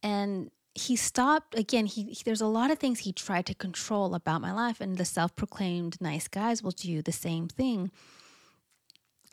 And 0.02 0.50
he 0.74 0.96
stopped 0.96 1.58
again 1.58 1.86
he, 1.86 2.04
he, 2.04 2.22
there's 2.24 2.40
a 2.40 2.46
lot 2.46 2.70
of 2.70 2.78
things 2.78 3.00
he 3.00 3.12
tried 3.12 3.46
to 3.46 3.54
control 3.54 4.14
about 4.14 4.40
my 4.40 4.52
life 4.52 4.80
and 4.80 4.98
the 4.98 5.04
self-proclaimed 5.04 6.00
nice 6.00 6.28
guys 6.28 6.62
will 6.62 6.72
do 6.72 7.02
the 7.02 7.12
same 7.12 7.48
thing. 7.48 7.90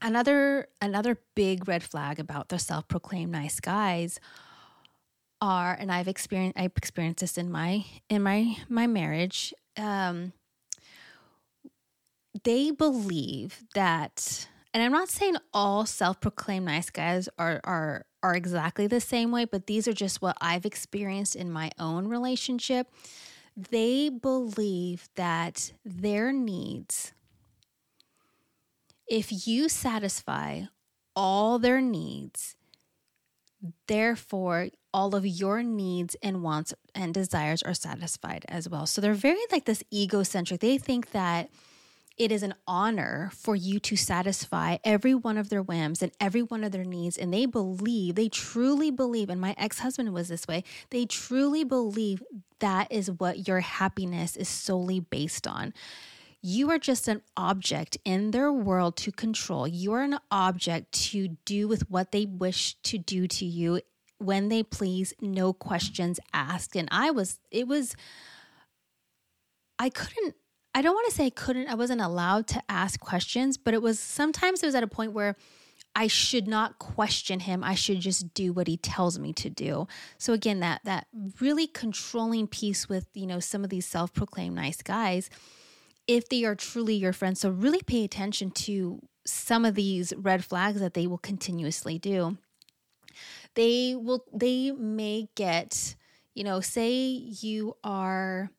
Another 0.02 0.68
another 0.82 1.20
big 1.36 1.68
red 1.68 1.84
flag 1.84 2.20
about 2.20 2.50
the 2.50 2.60
self-proclaimed 2.60 3.32
nice 3.32 3.60
guys 3.60 4.20
are 5.42 5.76
and 5.78 5.92
i've 5.92 6.08
experienced 6.08 6.58
i've 6.58 6.72
experienced 6.78 7.20
this 7.20 7.38
in 7.38 7.52
my 7.52 7.84
in 8.08 8.24
my 8.24 8.56
my 8.70 8.88
marriage 8.88 9.54
um 9.78 10.32
they 12.44 12.72
believe 12.72 13.64
that 13.74 14.48
and 14.74 14.84
i'm 14.84 14.92
not 14.92 15.10
saying 15.10 15.36
all 15.54 15.86
self-proclaimed 15.86 16.66
nice 16.66 16.90
guys 16.90 17.30
are 17.38 17.62
are 17.64 18.06
are 18.24 18.36
exactly 18.36 18.88
the 18.88 19.02
same 19.02 19.32
way, 19.32 19.46
but 19.46 19.68
these 19.68 19.88
are 19.88 19.94
just 19.94 20.22
what 20.22 20.38
I've 20.40 20.66
experienced 20.66 21.36
in 21.36 21.52
my 21.52 21.70
own 21.78 22.08
relationship. 22.08 22.88
They 23.56 24.10
believe 24.10 25.10
that 25.16 25.74
their 25.86 26.32
needs, 26.32 27.12
if 29.08 29.46
you 29.46 29.70
satisfy 29.70 30.64
all 31.16 31.60
their 31.60 31.82
needs, 31.82 32.56
therefore 33.88 34.70
all 34.94 35.16
of 35.16 35.26
your 35.26 35.62
needs 35.62 36.16
and 36.24 36.42
wants 36.42 36.74
and 36.96 37.14
desires 37.14 37.62
are 37.62 37.74
satisfied 37.74 38.46
as 38.48 38.70
well. 38.70 38.86
So 38.86 39.02
they're 39.02 39.14
very 39.14 39.38
like 39.52 39.66
this 39.66 39.84
egocentric. 39.94 40.62
They 40.62 40.78
think 40.78 41.12
that 41.12 41.50
it 42.18 42.32
is 42.32 42.44
an 42.44 42.54
honor 42.68 43.32
for 43.34 43.56
you 43.56 43.80
to 43.80 43.96
satisfy 43.96 44.78
every 44.84 45.16
one 45.16 45.38
of 45.38 45.50
their 45.50 45.62
whims 45.62 46.02
and 46.02 46.12
every 46.20 46.44
one 46.44 46.64
of 46.64 46.72
their 46.72 46.84
needs. 46.84 47.18
And 47.18 47.34
they 47.34 47.46
believe, 47.46 48.16
they 48.16 48.30
truly 48.30 48.92
believe, 48.92 49.30
and 49.30 49.42
my 49.42 49.56
ex 49.58 49.80
husband 49.80 50.14
was 50.14 50.28
this 50.28 50.48
way, 50.48 50.64
they 50.92 51.06
truly 51.06 51.64
believe 51.64 52.22
that 52.60 52.92
is 52.92 53.10
what 53.10 53.48
your 53.48 53.62
happiness 53.62 54.38
is 54.38 54.48
solely 54.48 55.00
based 55.00 55.48
on. 55.48 55.74
You 56.42 56.70
are 56.72 56.78
just 56.78 57.08
an 57.08 57.22
object 57.36 57.98
in 58.06 58.32
their 58.32 58.52
world 58.52 58.98
to 58.98 59.12
control. 59.12 59.68
You 59.68 59.94
are 59.94 60.04
an 60.04 60.20
object 60.30 60.92
to 61.10 61.30
do 61.46 61.68
with 61.68 61.90
what 61.90 62.12
they 62.12 62.26
wish 62.26 62.76
to 62.84 62.98
do 62.98 63.28
to 63.28 63.46
you 63.46 63.82
when 64.18 64.50
they 64.50 64.62
please, 64.62 65.14
no 65.20 65.54
questions 65.54 66.20
asked. 66.34 66.76
And 66.76 66.88
I 66.92 67.12
was, 67.12 67.40
it 67.50 67.68
was, 67.68 67.96
I 69.80 69.90
couldn't 69.90 70.36
I 70.76 70.82
don't 70.82 70.94
want 70.94 71.08
to 71.10 71.16
say 71.16 71.28
I 71.28 71.30
couldn't, 71.30 71.68
I 71.68 71.76
wasn't 71.76 72.02
allowed 72.02 72.48
to 72.48 72.64
ask 72.68 73.00
questions, 73.00 73.58
but 73.58 73.74
it 73.74 73.82
was 73.82 74.00
sometimes 74.00 74.64
it 74.64 74.66
was 74.66 74.76
at 74.76 74.84
a 74.84 74.88
point 74.88 75.14
where 75.14 75.36
I 75.96 76.08
should 76.08 76.48
not 76.48 76.80
question 76.80 77.42
him. 77.42 77.64
I 77.64 77.76
should 77.76 78.00
just 78.00 78.34
do 78.34 78.52
what 78.52 78.68
he 78.68 78.78
tells 78.78 79.20
me 79.20 79.32
to 79.34 79.50
do. 79.50 79.88
So 80.18 80.34
again, 80.34 80.60
that 80.62 80.82
that 80.86 81.06
really 81.40 81.68
controlling 81.68 82.48
piece 82.48 82.90
with, 82.90 83.08
you 83.14 83.28
know, 83.28 83.40
some 83.40 83.64
of 83.64 83.70
these 83.70 83.86
self-proclaimed 83.86 84.56
nice 84.56 84.82
guys, 84.82 85.30
if 86.08 86.28
they 86.30 86.46
are 86.46 86.56
truly 86.56 86.96
your 86.96 87.14
friends. 87.14 87.40
So 87.42 87.52
really 87.52 87.82
pay 87.82 88.04
attention 88.04 88.50
to 88.52 89.00
some 89.26 89.66
of 89.66 89.76
these 89.76 90.14
red 90.18 90.44
flags 90.44 90.80
that 90.80 90.96
they 90.96 91.06
will 91.06 91.20
continuously 91.20 92.00
do. 92.00 92.38
They 93.54 93.96
will 93.96 94.26
they 94.34 94.72
may 94.72 95.30
get, 95.36 95.96
you 96.34 96.44
know, 96.44 96.60
say 96.60 96.92
you 96.92 97.78
are 97.84 98.50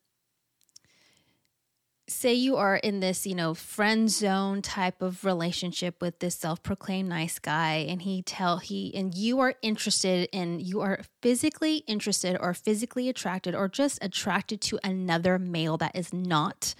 say 2.07 2.33
you 2.33 2.55
are 2.55 2.75
in 2.75 2.99
this, 2.99 3.25
you 3.25 3.33
know, 3.33 3.53
friend 3.53 4.09
zone 4.11 4.61
type 4.61 5.01
of 5.01 5.25
relationship 5.25 6.01
with 6.01 6.19
this 6.19 6.35
self-proclaimed 6.35 7.09
nice 7.09 7.39
guy 7.39 7.85
and 7.89 8.03
he 8.03 8.21
tell 8.21 8.57
he 8.57 8.93
and 8.95 9.15
you 9.15 9.39
are 9.39 9.55
interested 9.63 10.29
in 10.31 10.59
you 10.59 10.81
are 10.81 10.99
physically 11.21 11.77
interested 11.87 12.37
or 12.39 12.53
physically 12.53 13.09
attracted 13.09 13.55
or 13.55 13.67
just 13.67 13.97
attracted 14.03 14.61
to 14.61 14.79
another 14.83 15.39
male 15.39 15.77
that 15.77 15.95
is 15.95 16.13
not 16.13 16.75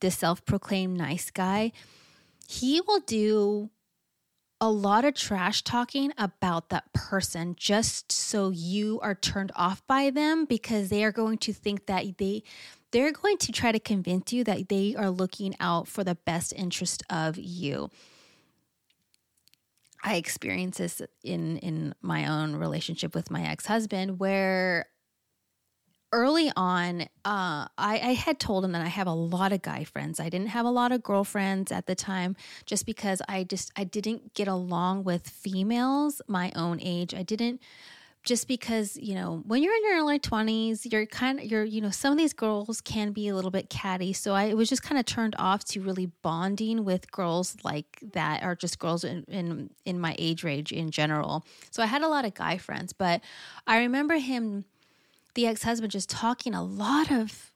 the 0.00 0.10
self-proclaimed 0.10 0.96
nice 0.96 1.30
guy, 1.30 1.72
he 2.48 2.80
will 2.80 3.00
do 3.00 3.70
a 4.60 4.70
lot 4.70 5.06
of 5.06 5.14
trash 5.14 5.62
talking 5.62 6.12
about 6.18 6.68
that 6.68 6.92
person 6.92 7.54
just 7.56 8.12
so 8.12 8.50
you 8.50 9.00
are 9.00 9.14
turned 9.14 9.50
off 9.56 9.82
by 9.86 10.10
them 10.10 10.44
because 10.44 10.90
they 10.90 11.02
are 11.02 11.12
going 11.12 11.38
to 11.38 11.52
think 11.52 11.86
that 11.86 12.18
they 12.18 12.42
they're 12.92 13.12
going 13.12 13.38
to 13.38 13.52
try 13.52 13.72
to 13.72 13.78
convince 13.78 14.32
you 14.32 14.44
that 14.44 14.68
they 14.68 14.94
are 14.96 15.10
looking 15.10 15.54
out 15.60 15.88
for 15.88 16.04
the 16.04 16.14
best 16.14 16.52
interest 16.56 17.02
of 17.10 17.38
you. 17.38 17.90
I 20.02 20.14
experienced 20.14 20.78
this 20.78 21.02
in 21.22 21.58
in 21.58 21.94
my 22.00 22.26
own 22.26 22.56
relationship 22.56 23.14
with 23.14 23.30
my 23.30 23.42
ex-husband 23.42 24.18
where 24.18 24.86
early 26.12 26.50
on, 26.56 27.02
uh, 27.02 27.06
I, 27.24 27.70
I, 27.78 28.14
had 28.14 28.40
told 28.40 28.64
him 28.64 28.72
that 28.72 28.82
I 28.82 28.88
have 28.88 29.06
a 29.06 29.12
lot 29.12 29.52
of 29.52 29.62
guy 29.62 29.84
friends. 29.84 30.18
I 30.18 30.28
didn't 30.28 30.48
have 30.48 30.66
a 30.66 30.70
lot 30.70 30.90
of 30.90 31.02
girlfriends 31.02 31.70
at 31.70 31.86
the 31.86 31.94
time, 31.94 32.34
just 32.66 32.84
because 32.84 33.22
I 33.28 33.44
just 33.44 33.70
I 33.76 33.84
didn't 33.84 34.34
get 34.34 34.48
along 34.48 35.04
with 35.04 35.28
females 35.28 36.20
my 36.26 36.52
own 36.56 36.80
age. 36.80 37.14
I 37.14 37.22
didn't 37.22 37.60
just 38.22 38.46
because 38.48 38.96
you 38.96 39.14
know 39.14 39.42
when 39.46 39.62
you're 39.62 39.74
in 39.74 39.84
your 39.84 39.96
early 39.98 40.18
20s 40.18 40.90
you're 40.90 41.06
kind 41.06 41.40
of 41.40 41.46
you're 41.46 41.64
you 41.64 41.80
know 41.80 41.90
some 41.90 42.12
of 42.12 42.18
these 42.18 42.32
girls 42.32 42.80
can 42.80 43.12
be 43.12 43.28
a 43.28 43.34
little 43.34 43.50
bit 43.50 43.70
catty. 43.70 44.12
So 44.12 44.34
i 44.34 44.54
was 44.54 44.68
just 44.68 44.82
kind 44.82 44.98
of 44.98 45.06
turned 45.06 45.34
off 45.38 45.64
to 45.66 45.80
really 45.80 46.06
bonding 46.22 46.84
with 46.84 47.10
girls 47.10 47.56
like 47.64 47.98
that 48.12 48.42
or 48.44 48.54
just 48.54 48.78
girls 48.78 49.04
in, 49.04 49.24
in 49.24 49.70
in 49.84 49.98
my 49.98 50.14
age 50.18 50.44
range 50.44 50.72
in 50.72 50.90
general. 50.90 51.44
So 51.70 51.82
i 51.82 51.86
had 51.86 52.02
a 52.02 52.08
lot 52.08 52.24
of 52.24 52.34
guy 52.34 52.58
friends 52.58 52.92
but 52.92 53.20
i 53.66 53.78
remember 53.78 54.16
him 54.16 54.64
the 55.34 55.46
ex-husband 55.46 55.92
just 55.92 56.10
talking 56.10 56.54
a 56.54 56.62
lot 56.62 57.10
of 57.10 57.49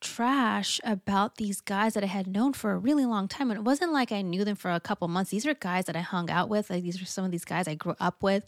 trash 0.00 0.78
about 0.84 1.36
these 1.36 1.60
guys 1.60 1.94
that 1.94 2.02
I 2.02 2.06
had 2.06 2.26
known 2.26 2.52
for 2.52 2.72
a 2.72 2.78
really 2.78 3.06
long 3.06 3.28
time. 3.28 3.50
And 3.50 3.58
it 3.58 3.64
wasn't 3.64 3.92
like 3.92 4.12
I 4.12 4.22
knew 4.22 4.44
them 4.44 4.56
for 4.56 4.70
a 4.70 4.80
couple 4.80 5.08
months. 5.08 5.30
These 5.30 5.46
are 5.46 5.54
guys 5.54 5.86
that 5.86 5.96
I 5.96 6.00
hung 6.00 6.30
out 6.30 6.48
with. 6.48 6.68
Like 6.68 6.82
these 6.82 7.00
are 7.00 7.06
some 7.06 7.24
of 7.24 7.30
these 7.30 7.44
guys 7.44 7.66
I 7.66 7.74
grew 7.74 7.94
up 7.98 8.22
with. 8.22 8.44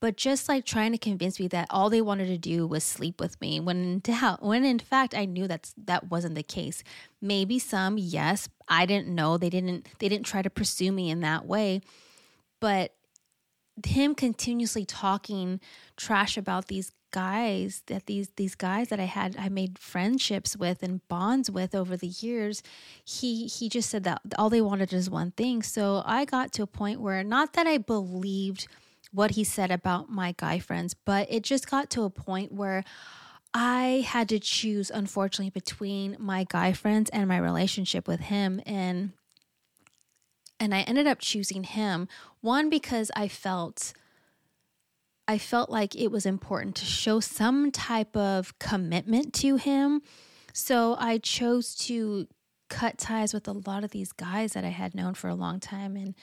But 0.00 0.16
just 0.16 0.48
like 0.48 0.64
trying 0.64 0.92
to 0.92 0.98
convince 0.98 1.40
me 1.40 1.48
that 1.48 1.68
all 1.70 1.90
they 1.90 2.02
wanted 2.02 2.26
to 2.26 2.38
do 2.38 2.66
was 2.66 2.84
sleep 2.84 3.20
with 3.20 3.40
me 3.40 3.60
when 3.60 3.82
in 3.82 3.98
doubt, 4.00 4.42
when 4.42 4.64
in 4.64 4.78
fact 4.78 5.14
I 5.14 5.24
knew 5.24 5.48
that's 5.48 5.74
that 5.84 6.10
wasn't 6.10 6.34
the 6.34 6.42
case. 6.42 6.82
Maybe 7.20 7.58
some, 7.58 7.96
yes. 7.98 8.48
I 8.68 8.86
didn't 8.86 9.08
know. 9.08 9.38
They 9.38 9.50
didn't 9.50 9.88
they 9.98 10.08
didn't 10.08 10.26
try 10.26 10.42
to 10.42 10.50
pursue 10.50 10.92
me 10.92 11.10
in 11.10 11.20
that 11.20 11.46
way. 11.46 11.80
But 12.60 12.94
him 13.86 14.14
continuously 14.14 14.84
talking 14.84 15.60
trash 15.96 16.36
about 16.36 16.68
these 16.68 16.92
guys 17.10 17.82
that 17.86 18.06
these 18.06 18.28
these 18.36 18.54
guys 18.54 18.88
that 18.88 19.00
I 19.00 19.04
had 19.04 19.36
I 19.38 19.48
made 19.48 19.78
friendships 19.78 20.56
with 20.56 20.82
and 20.82 21.06
bonds 21.08 21.50
with 21.50 21.74
over 21.74 21.96
the 21.96 22.08
years 22.08 22.62
he 23.04 23.46
he 23.46 23.68
just 23.68 23.90
said 23.90 24.04
that 24.04 24.20
all 24.38 24.50
they 24.50 24.60
wanted 24.60 24.92
is 24.92 25.10
one 25.10 25.32
thing. 25.32 25.62
So 25.62 26.02
I 26.04 26.24
got 26.24 26.52
to 26.54 26.62
a 26.62 26.66
point 26.66 27.00
where 27.00 27.22
not 27.24 27.54
that 27.54 27.66
I 27.66 27.78
believed 27.78 28.66
what 29.12 29.32
he 29.32 29.44
said 29.44 29.70
about 29.70 30.08
my 30.08 30.34
guy 30.36 30.58
friends 30.58 30.94
but 30.94 31.26
it 31.30 31.42
just 31.42 31.70
got 31.70 31.90
to 31.90 32.02
a 32.02 32.10
point 32.10 32.52
where 32.52 32.84
I 33.52 34.04
had 34.06 34.28
to 34.28 34.38
choose 34.38 34.90
unfortunately 34.90 35.50
between 35.50 36.16
my 36.18 36.46
guy 36.48 36.72
friends 36.72 37.10
and 37.10 37.28
my 37.28 37.38
relationship 37.38 38.06
with 38.06 38.20
him. 38.20 38.60
And 38.64 39.12
and 40.58 40.74
I 40.74 40.82
ended 40.82 41.06
up 41.06 41.18
choosing 41.20 41.64
him 41.64 42.06
one 42.42 42.68
because 42.68 43.10
I 43.16 43.28
felt 43.28 43.94
I 45.30 45.38
felt 45.38 45.70
like 45.70 45.94
it 45.94 46.10
was 46.10 46.26
important 46.26 46.74
to 46.74 46.84
show 46.84 47.20
some 47.20 47.70
type 47.70 48.16
of 48.16 48.58
commitment 48.58 49.32
to 49.34 49.54
him. 49.54 50.02
So 50.52 50.96
I 50.98 51.18
chose 51.18 51.76
to 51.86 52.26
cut 52.68 52.98
ties 52.98 53.32
with 53.32 53.46
a 53.46 53.52
lot 53.52 53.84
of 53.84 53.92
these 53.92 54.10
guys 54.10 54.54
that 54.54 54.64
I 54.64 54.70
had 54.70 54.92
known 54.92 55.14
for 55.14 55.28
a 55.28 55.36
long 55.36 55.60
time 55.60 55.94
and 55.94 56.16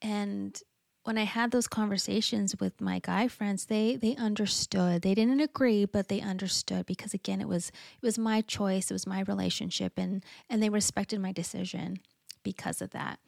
and 0.00 0.56
when 1.02 1.18
I 1.18 1.24
had 1.24 1.50
those 1.50 1.66
conversations 1.66 2.54
with 2.60 2.80
my 2.80 3.00
guy 3.00 3.26
friends, 3.26 3.66
they 3.66 3.96
they 3.96 4.14
understood. 4.14 5.02
They 5.02 5.16
didn't 5.16 5.40
agree, 5.40 5.84
but 5.84 6.06
they 6.06 6.20
understood 6.20 6.86
because 6.86 7.12
again, 7.12 7.40
it 7.40 7.48
was 7.48 7.70
it 7.70 8.06
was 8.06 8.18
my 8.18 8.40
choice, 8.40 8.88
it 8.88 8.94
was 8.94 9.06
my 9.06 9.22
relationship, 9.22 9.94
and 9.96 10.24
and 10.48 10.62
they 10.62 10.70
respected 10.70 11.20
my 11.20 11.32
decision 11.32 11.98
because 12.44 12.80
of 12.80 12.90
that. 12.90 13.18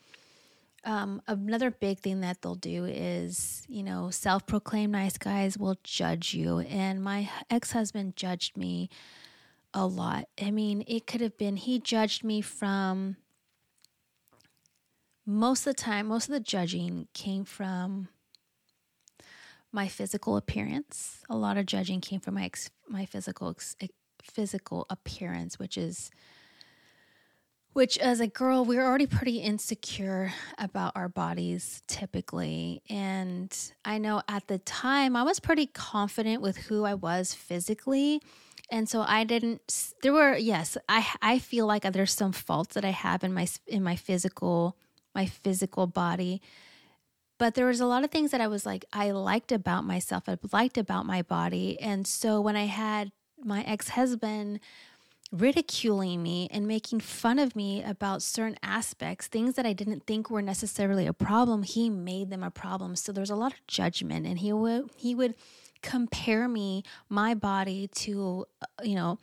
Um, 0.84 1.20
another 1.26 1.70
big 1.70 1.98
thing 1.98 2.20
that 2.20 2.42
they'll 2.42 2.54
do 2.54 2.84
is, 2.84 3.64
you 3.68 3.82
know, 3.82 4.10
self 4.10 4.46
proclaimed 4.46 4.92
nice 4.92 5.18
guys 5.18 5.58
will 5.58 5.76
judge 5.82 6.32
you. 6.32 6.60
And 6.60 7.02
my 7.02 7.28
ex 7.50 7.72
husband 7.72 8.16
judged 8.16 8.56
me 8.56 8.88
a 9.74 9.86
lot. 9.86 10.28
I 10.40 10.50
mean, 10.50 10.84
it 10.86 11.06
could 11.06 11.20
have 11.20 11.36
been, 11.36 11.56
he 11.56 11.78
judged 11.78 12.22
me 12.24 12.40
from 12.40 13.16
most 15.26 15.66
of 15.66 15.74
the 15.76 15.82
time, 15.82 16.06
most 16.06 16.28
of 16.28 16.32
the 16.32 16.40
judging 16.40 17.08
came 17.12 17.44
from 17.44 18.08
my 19.72 19.88
physical 19.88 20.36
appearance. 20.36 21.24
A 21.28 21.36
lot 21.36 21.56
of 21.58 21.66
judging 21.66 22.00
came 22.00 22.20
from 22.20 22.34
my 22.34 22.44
ex, 22.44 22.70
my 22.88 23.04
physical 23.04 23.50
ex, 23.50 23.76
physical 24.22 24.86
appearance, 24.88 25.58
which 25.58 25.76
is 25.76 26.10
which 27.76 27.98
as 27.98 28.20
a 28.20 28.26
girl 28.26 28.64
we 28.64 28.78
are 28.78 28.86
already 28.86 29.06
pretty 29.06 29.38
insecure 29.38 30.32
about 30.58 30.92
our 30.96 31.08
bodies 31.08 31.82
typically 31.86 32.82
and 32.88 33.72
i 33.84 33.98
know 33.98 34.22
at 34.28 34.46
the 34.48 34.58
time 34.58 35.14
i 35.14 35.22
was 35.22 35.38
pretty 35.38 35.66
confident 35.66 36.40
with 36.40 36.56
who 36.56 36.84
i 36.84 36.94
was 36.94 37.34
physically 37.34 38.20
and 38.70 38.88
so 38.88 39.02
i 39.02 39.24
didn't 39.24 39.92
there 40.02 40.12
were 40.12 40.36
yes 40.36 40.76
i 40.88 41.06
i 41.20 41.38
feel 41.38 41.66
like 41.66 41.82
there's 41.82 42.12
some 42.12 42.32
faults 42.32 42.74
that 42.74 42.84
i 42.84 42.90
have 42.90 43.22
in 43.22 43.32
my 43.32 43.46
in 43.66 43.82
my 43.82 43.94
physical 43.94 44.76
my 45.16 45.26
physical 45.26 45.86
body. 45.88 46.42
But 47.38 47.54
there 47.54 47.66
was 47.66 47.80
a 47.80 47.86
lot 47.86 48.04
of 48.04 48.10
things 48.10 48.30
that 48.30 48.40
I 48.40 48.46
was 48.46 48.64
like, 48.64 48.84
I 48.92 49.10
liked 49.10 49.50
about 49.50 49.84
myself, 49.84 50.28
I 50.28 50.38
liked 50.52 50.78
about 50.78 51.06
my 51.06 51.22
body. 51.22 51.80
And 51.80 52.06
so 52.06 52.40
when 52.40 52.54
I 52.54 52.66
had 52.66 53.10
my 53.42 53.62
ex 53.64 53.88
husband 53.90 54.60
ridiculing 55.32 56.22
me 56.22 56.48
and 56.50 56.66
making 56.66 57.00
fun 57.00 57.38
of 57.38 57.56
me 57.56 57.82
about 57.82 58.22
certain 58.22 58.56
aspects, 58.62 59.26
things 59.26 59.54
that 59.54 59.66
I 59.66 59.72
didn't 59.72 60.06
think 60.06 60.30
were 60.30 60.42
necessarily 60.42 61.06
a 61.06 61.12
problem, 61.12 61.62
he 61.62 61.90
made 61.90 62.30
them 62.30 62.42
a 62.42 62.50
problem. 62.50 62.96
So 62.96 63.12
there's 63.12 63.30
a 63.30 63.36
lot 63.36 63.52
of 63.52 63.66
judgment, 63.66 64.26
and 64.26 64.38
he 64.38 64.52
would 64.52 64.90
he 64.96 65.14
would 65.14 65.34
compare 65.82 66.48
me, 66.48 66.82
my 67.08 67.34
body, 67.34 67.88
to 67.88 68.46
uh, 68.62 68.66
you 68.82 68.94
know 68.94 69.18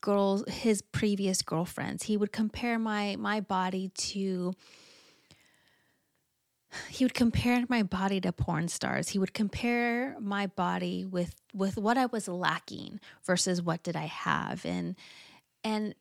girls 0.00 0.44
his 0.48 0.82
previous 0.82 1.42
girlfriends. 1.42 2.04
He 2.04 2.16
would 2.16 2.32
compare 2.32 2.78
my 2.78 3.16
my 3.16 3.40
body 3.40 3.90
to 3.94 4.54
he 6.90 7.04
would 7.04 7.14
compare 7.14 7.64
my 7.68 7.82
body 7.82 8.20
to 8.20 8.32
porn 8.32 8.68
stars. 8.68 9.08
He 9.08 9.18
would 9.18 9.32
compare 9.32 10.16
my 10.20 10.46
body 10.46 11.04
with 11.04 11.34
with 11.54 11.76
what 11.76 11.96
I 11.96 12.06
was 12.06 12.28
lacking 12.28 13.00
versus 13.24 13.62
what 13.62 13.82
did 13.82 13.96
I 13.96 14.06
have, 14.06 14.64
and 14.64 14.94
and 15.68 15.94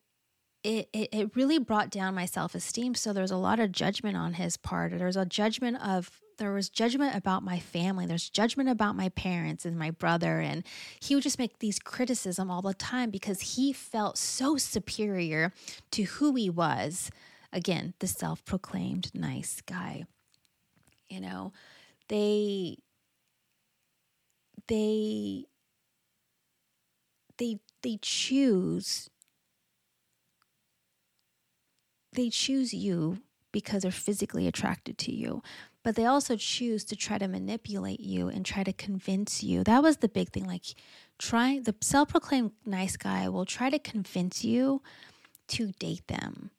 it 0.64 0.90
it, 0.94 1.10
it 1.12 1.36
really 1.36 1.60
brought 1.60 1.90
down 1.90 2.16
my 2.16 2.26
self 2.26 2.56
esteem. 2.56 2.96
So 2.96 3.14
there 3.14 3.22
was 3.22 3.32
a 3.32 3.38
lot 3.38 3.60
of 3.60 3.72
judgment 3.72 4.18
on 4.18 4.34
his 4.34 4.58
part. 4.58 4.92
there 4.98 5.08
was 5.08 5.16
a 5.18 5.26
judgment 5.26 5.78
of 5.82 6.10
there 6.38 6.54
was 6.54 6.70
judgment 6.70 7.16
about 7.16 7.44
my 7.44 7.60
family. 7.60 8.06
There's 8.06 8.30
judgment 8.30 8.70
about 8.70 8.96
my 8.96 9.10
parents 9.10 9.66
and 9.66 9.78
my 9.78 9.92
brother, 9.92 10.40
and 10.40 10.64
he 11.00 11.16
would 11.16 11.24
just 11.24 11.40
make 11.40 11.60
these 11.60 11.80
criticism 11.80 12.52
all 12.52 12.62
the 12.62 12.74
time 12.74 13.10
because 13.10 13.56
he 13.56 13.74
felt 13.74 14.18
so 14.18 14.58
superior 14.58 15.52
to 15.92 16.04
who 16.04 16.36
he 16.36 16.50
was. 16.50 17.10
Again, 17.54 17.94
the 18.00 18.08
self 18.08 18.44
proclaimed 18.46 19.10
nice 19.16 19.62
guy 19.66 20.06
you 21.10 21.20
know 21.20 21.52
they 22.10 22.78
they 24.68 25.46
they 27.38 27.60
they 27.82 28.00
choose 28.02 29.10
they 32.18 32.30
choose 32.30 32.74
you 32.74 33.20
because 33.54 33.84
they're 33.84 33.92
physically 33.92 34.48
attracted 34.48 34.98
to 34.98 35.14
you 35.14 35.42
but 35.84 35.96
they 35.96 36.06
also 36.06 36.36
choose 36.36 36.84
to 36.84 36.98
try 36.98 37.18
to 37.18 37.30
manipulate 37.30 38.02
you 38.02 38.28
and 38.28 38.46
try 38.46 38.64
to 38.64 38.74
convince 38.74 39.42
you 39.42 39.64
that 39.64 39.82
was 39.82 39.98
the 39.98 40.10
big 40.10 40.30
thing 40.30 40.46
like 40.46 40.66
try 41.18 41.60
the 41.64 41.74
self-proclaimed 41.82 42.52
nice 42.66 42.98
guy 42.98 43.30
will 43.30 43.46
try 43.46 43.70
to 43.70 43.80
convince 43.80 44.44
you 44.44 44.82
to 45.48 45.72
date 45.80 46.06
them 46.08 46.52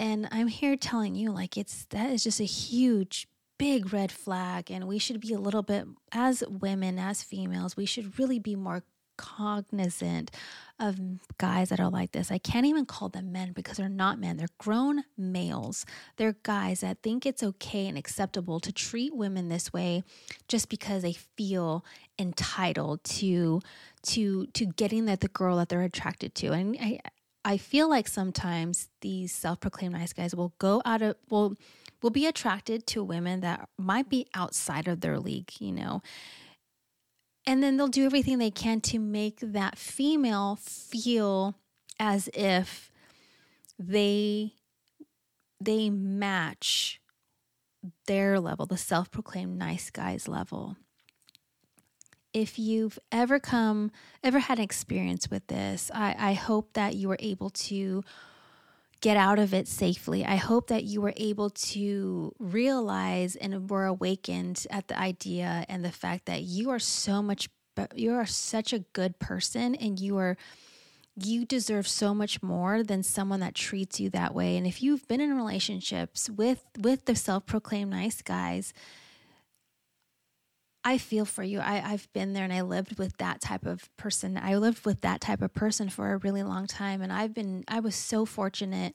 and 0.00 0.28
I'm 0.30 0.48
here 0.48 0.76
telling 0.76 1.14
you, 1.14 1.30
like, 1.30 1.58
it's 1.58 1.84
that 1.90 2.10
is 2.10 2.24
just 2.24 2.40
a 2.40 2.44
huge, 2.44 3.28
big 3.58 3.92
red 3.92 4.10
flag. 4.10 4.70
And 4.70 4.88
we 4.88 4.98
should 4.98 5.20
be 5.20 5.34
a 5.34 5.38
little 5.38 5.62
bit, 5.62 5.86
as 6.10 6.42
women, 6.48 6.98
as 6.98 7.22
females, 7.22 7.76
we 7.76 7.84
should 7.84 8.18
really 8.18 8.38
be 8.38 8.56
more 8.56 8.82
cognizant 9.20 10.30
of 10.78 10.98
guys 11.36 11.68
that 11.68 11.78
are 11.78 11.90
like 11.90 12.12
this. 12.12 12.30
I 12.30 12.38
can't 12.38 12.64
even 12.64 12.86
call 12.86 13.10
them 13.10 13.32
men 13.32 13.52
because 13.52 13.76
they're 13.76 13.90
not 13.90 14.18
men. 14.18 14.38
They're 14.38 14.48
grown 14.56 15.04
males. 15.18 15.84
They're 16.16 16.36
guys 16.42 16.80
that 16.80 17.02
think 17.02 17.26
it's 17.26 17.42
okay 17.42 17.86
and 17.86 17.98
acceptable 17.98 18.60
to 18.60 18.72
treat 18.72 19.14
women 19.14 19.50
this 19.50 19.74
way 19.74 20.02
just 20.48 20.70
because 20.70 21.02
they 21.02 21.12
feel 21.12 21.84
entitled 22.18 23.04
to 23.04 23.60
to 24.04 24.46
to 24.46 24.64
getting 24.64 25.04
that 25.04 25.20
the 25.20 25.28
girl 25.28 25.58
that 25.58 25.68
they're 25.68 25.82
attracted 25.82 26.34
to. 26.36 26.52
And 26.52 26.76
I 26.80 27.00
I 27.44 27.58
feel 27.58 27.88
like 27.88 28.08
sometimes 28.08 28.88
these 29.02 29.32
self-proclaimed 29.32 29.92
nice 29.92 30.14
guys 30.14 30.34
will 30.34 30.54
go 30.58 30.80
out 30.86 31.02
of 31.02 31.16
will 31.28 31.56
will 32.00 32.10
be 32.10 32.24
attracted 32.24 32.86
to 32.86 33.04
women 33.04 33.40
that 33.40 33.68
might 33.76 34.08
be 34.08 34.26
outside 34.34 34.88
of 34.88 35.02
their 35.02 35.18
league, 35.18 35.52
you 35.58 35.72
know. 35.72 36.00
And 37.50 37.64
then 37.64 37.76
they'll 37.76 37.88
do 37.88 38.06
everything 38.06 38.38
they 38.38 38.52
can 38.52 38.80
to 38.82 39.00
make 39.00 39.40
that 39.40 39.76
female 39.76 40.54
feel 40.54 41.56
as 41.98 42.30
if 42.32 42.92
they 43.76 44.52
they 45.60 45.90
match 45.90 47.00
their 48.06 48.38
level, 48.38 48.66
the 48.66 48.76
self-proclaimed 48.76 49.58
nice 49.58 49.90
guys 49.90 50.28
level. 50.28 50.76
If 52.32 52.56
you've 52.56 53.00
ever 53.10 53.40
come, 53.40 53.90
ever 54.22 54.38
had 54.38 54.58
an 54.58 54.64
experience 54.64 55.28
with 55.28 55.44
this, 55.48 55.90
I, 55.92 56.14
I 56.16 56.32
hope 56.34 56.74
that 56.74 56.94
you 56.94 57.08
were 57.08 57.18
able 57.18 57.50
to 57.50 58.04
get 59.00 59.16
out 59.16 59.38
of 59.38 59.54
it 59.54 59.66
safely. 59.66 60.24
I 60.24 60.36
hope 60.36 60.68
that 60.68 60.84
you 60.84 61.00
were 61.00 61.14
able 61.16 61.50
to 61.50 62.34
realize 62.38 63.36
and 63.36 63.70
were 63.70 63.86
awakened 63.86 64.66
at 64.70 64.88
the 64.88 64.98
idea 64.98 65.64
and 65.68 65.84
the 65.84 65.92
fact 65.92 66.26
that 66.26 66.42
you 66.42 66.70
are 66.70 66.78
so 66.78 67.22
much, 67.22 67.48
you 67.94 68.12
are 68.12 68.26
such 68.26 68.72
a 68.72 68.80
good 68.80 69.18
person 69.18 69.74
and 69.74 69.98
you 69.98 70.18
are 70.18 70.36
you 71.16 71.44
deserve 71.44 71.86
so 71.86 72.14
much 72.14 72.42
more 72.42 72.82
than 72.82 73.02
someone 73.02 73.40
that 73.40 73.54
treats 73.54 74.00
you 74.00 74.08
that 74.08 74.34
way 74.34 74.56
and 74.56 74.66
if 74.66 74.82
you've 74.82 75.06
been 75.08 75.20
in 75.20 75.36
relationships 75.36 76.30
with 76.30 76.64
with 76.78 77.04
the 77.04 77.16
self-proclaimed 77.16 77.90
nice 77.90 78.22
guys 78.22 78.72
I 80.82 80.96
feel 80.98 81.24
for 81.24 81.42
you. 81.42 81.60
I, 81.60 81.92
I've 81.92 82.10
been 82.12 82.32
there 82.32 82.44
and 82.44 82.52
I 82.52 82.62
lived 82.62 82.98
with 82.98 83.18
that 83.18 83.40
type 83.40 83.66
of 83.66 83.94
person. 83.96 84.38
I 84.38 84.56
lived 84.56 84.86
with 84.86 85.02
that 85.02 85.20
type 85.20 85.42
of 85.42 85.52
person 85.52 85.90
for 85.90 86.12
a 86.12 86.18
really 86.18 86.42
long 86.42 86.66
time. 86.66 87.02
And 87.02 87.12
I've 87.12 87.34
been, 87.34 87.64
I 87.68 87.80
was 87.80 87.94
so 87.94 88.24
fortunate 88.24 88.94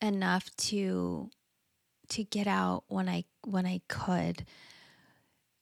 enough 0.00 0.54
to 0.56 1.30
to 2.08 2.24
get 2.24 2.46
out 2.46 2.84
when 2.88 3.08
I 3.08 3.24
when 3.46 3.64
I 3.64 3.80
could. 3.88 4.44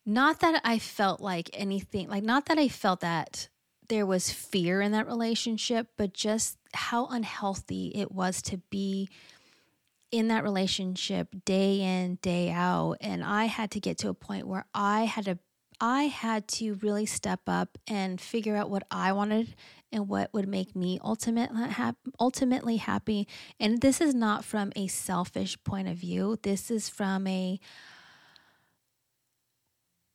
Not 0.05 0.40
that 0.40 0.61
I 0.64 0.79
felt 0.79 1.20
like 1.20 1.50
anything, 1.53 2.09
like 2.09 2.24
not 2.24 2.46
that 2.46 2.59
I 2.59 2.68
felt 2.68 3.00
that 3.00 3.48
there 3.88 4.07
was 4.07 4.31
fear 4.31 4.81
in 4.81 4.92
that 4.92 5.07
relationship, 5.07 5.88
but 5.96 6.14
just 6.14 6.57
how 6.72 7.07
unhealthy 7.07 7.92
it 7.94 8.11
was 8.11 8.40
to 8.42 8.59
be 8.70 9.09
in 10.11 10.29
that 10.29 10.42
relationship 10.42 11.29
day 11.44 11.81
in 11.81 12.16
day 12.16 12.51
out 12.51 12.96
and 13.01 13.23
i 13.25 13.44
had 13.44 13.70
to 13.70 13.81
get 13.81 13.99
to 13.99 14.09
a 14.09 14.14
point 14.14 14.46
where 14.46 14.64
i 14.75 15.05
had 15.05 15.25
to 15.25 15.38
i 15.81 16.05
had 16.05 16.46
to 16.49 16.75
really 16.75 17.07
step 17.07 17.40
up 17.46 17.79
and 17.87 18.20
figure 18.20 18.57
out 18.57 18.70
what 18.70 18.83
i 18.90 19.12
wanted 19.12 19.55
and 19.92 20.09
what 20.09 20.33
would 20.33 20.49
make 20.49 20.75
me 20.75 20.99
ultimately 21.03 21.68
ultimately 22.18 22.77
happy 22.77 23.27
and 23.59 23.81
this 23.81 24.01
is 24.01 24.14
not 24.14 24.44
from 24.44 24.73
a 24.77 24.87
selfish 24.87 25.62
point 25.64 25.88
of 25.88 25.96
view 25.96 26.38
this 26.42 26.70
is 26.70 26.88
from 26.88 27.27
a 27.27 27.59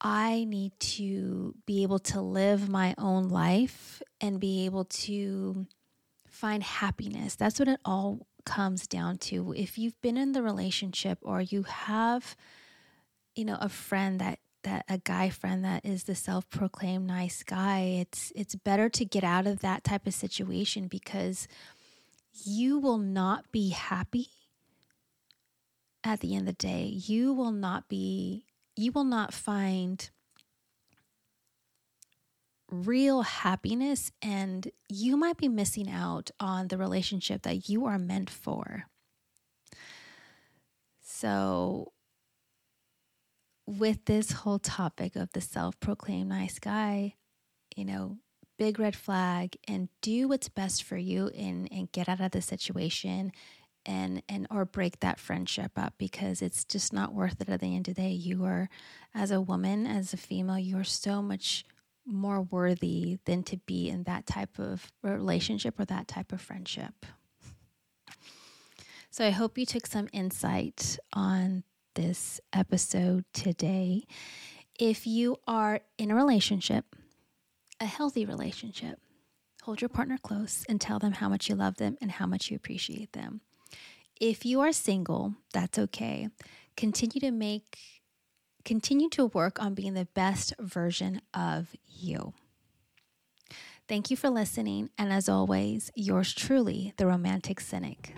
I 0.01 0.43
need 0.43 0.79
to 0.79 1.55
be 1.65 1.81
able 1.81 1.97
to 1.99 2.21
live 2.21 2.69
my 2.69 2.93
own 2.97 3.29
life 3.29 4.03
and 4.21 4.39
be 4.39 4.65
able 4.65 4.85
to 4.85 5.65
find 6.27 6.61
happiness. 6.61 7.35
That's 7.35 7.57
what 7.57 7.67
it 7.67 7.79
all 7.83 8.27
comes 8.45 8.87
down 8.87 9.17
to 9.17 9.53
if 9.53 9.77
you've 9.77 9.99
been 10.01 10.17
in 10.17 10.31
the 10.31 10.43
relationship 10.43 11.17
or 11.21 11.41
you 11.41 11.63
have 11.63 12.35
you 13.35 13.45
know 13.45 13.57
a 13.59 13.69
friend 13.69 14.19
that 14.19 14.39
that 14.63 14.85
a 14.89 14.97
guy 14.99 15.29
friend 15.29 15.63
that 15.63 15.85
is 15.85 16.03
the 16.03 16.15
self-proclaimed 16.15 17.05
nice 17.05 17.43
guy 17.43 17.79
it's 18.01 18.31
it's 18.35 18.55
better 18.55 18.89
to 18.89 19.05
get 19.05 19.23
out 19.23 19.45
of 19.45 19.59
that 19.59 19.83
type 19.83 20.07
of 20.07 20.13
situation 20.13 20.87
because 20.87 21.47
you 22.43 22.79
will 22.79 22.97
not 22.97 23.51
be 23.51 23.69
happy 23.69 24.29
at 26.05 26.19
the 26.19 26.35
end 26.35 26.47
of 26.47 26.57
the 26.57 26.67
day. 26.67 26.83
You 26.83 27.33
will 27.33 27.51
not 27.51 27.89
be 27.89 28.45
you 28.77 28.91
will 28.91 29.05
not 29.05 29.33
find 29.33 30.09
real 32.83 33.21
happiness 33.21 34.11
and 34.21 34.69
you 34.89 35.17
might 35.17 35.37
be 35.37 35.47
missing 35.47 35.89
out 35.89 36.31
on 36.39 36.67
the 36.67 36.77
relationship 36.77 37.43
that 37.43 37.69
you 37.69 37.85
are 37.85 37.99
meant 37.99 38.29
for 38.29 38.85
so 41.01 41.93
with 43.67 44.05
this 44.05 44.31
whole 44.31 44.59
topic 44.59 45.15
of 45.15 45.31
the 45.33 45.41
self 45.41 45.79
proclaimed 45.79 46.29
nice 46.29 46.59
guy, 46.59 47.15
you 47.75 47.85
know, 47.85 48.17
big 48.57 48.79
red 48.79 48.95
flag 48.95 49.57
and 49.67 49.89
do 50.01 50.27
what's 50.27 50.49
best 50.49 50.83
for 50.83 50.97
you 50.97 51.27
and, 51.29 51.67
and 51.71 51.91
get 51.91 52.07
out 52.07 52.21
of 52.21 52.31
the 52.31 52.41
situation 52.41 53.31
and 53.85 54.23
and 54.27 54.47
or 54.49 54.65
break 54.65 54.99
that 54.99 55.19
friendship 55.19 55.71
up 55.75 55.93
because 55.97 56.41
it's 56.41 56.63
just 56.65 56.91
not 56.91 57.13
worth 57.13 57.39
it 57.39 57.49
at 57.49 57.59
the 57.59 57.75
end 57.75 57.87
of 57.87 57.95
the 57.95 58.01
day. 58.01 58.09
You 58.09 58.43
are 58.45 58.69
as 59.13 59.31
a 59.31 59.41
woman, 59.41 59.85
as 59.85 60.13
a 60.13 60.17
female, 60.17 60.59
you 60.59 60.77
are 60.77 60.83
so 60.83 61.21
much 61.21 61.65
more 62.05 62.41
worthy 62.41 63.19
than 63.25 63.43
to 63.43 63.57
be 63.57 63.89
in 63.89 64.03
that 64.03 64.25
type 64.25 64.59
of 64.59 64.91
relationship 65.01 65.79
or 65.79 65.85
that 65.85 66.07
type 66.07 66.31
of 66.31 66.41
friendship. 66.41 67.05
So 69.09 69.25
I 69.25 69.29
hope 69.29 69.57
you 69.57 69.65
took 69.65 69.87
some 69.87 70.09
insight 70.11 70.99
on 71.13 71.63
this 71.95 72.41
episode 72.51 73.23
today. 73.33 74.03
If 74.77 75.07
you 75.07 75.37
are 75.47 75.79
in 75.97 76.11
a 76.11 76.15
relationship, 76.15 76.95
a 77.79 77.85
healthy 77.85 78.25
relationship, 78.25 78.99
hold 79.63 79.81
your 79.81 79.89
partner 79.89 80.17
close 80.21 80.65
and 80.67 80.79
tell 80.81 80.99
them 80.99 81.13
how 81.13 81.29
much 81.29 81.49
you 81.49 81.55
love 81.55 81.77
them 81.77 81.97
and 82.01 82.11
how 82.11 82.27
much 82.27 82.51
you 82.51 82.57
appreciate 82.57 83.13
them. 83.13 83.41
If 84.19 84.45
you 84.45 84.61
are 84.61 84.71
single, 84.71 85.35
that's 85.53 85.79
okay. 85.79 86.29
Continue 86.77 87.21
to 87.21 87.31
make 87.31 87.77
continue 88.65 89.09
to 89.11 89.27
work 89.27 89.61
on 89.61 89.73
being 89.73 89.93
the 89.93 90.07
best 90.13 90.53
version 90.59 91.21
of 91.33 91.75
you. 91.87 92.33
Thank 93.87 94.09
you 94.09 94.17
for 94.17 94.29
listening, 94.29 94.89
and 94.97 95.13
as 95.13 95.29
always, 95.29 95.91
yours 95.95 96.33
truly, 96.33 96.93
the 96.97 97.05
Romantic 97.05 97.59
Cynic. 97.59 98.15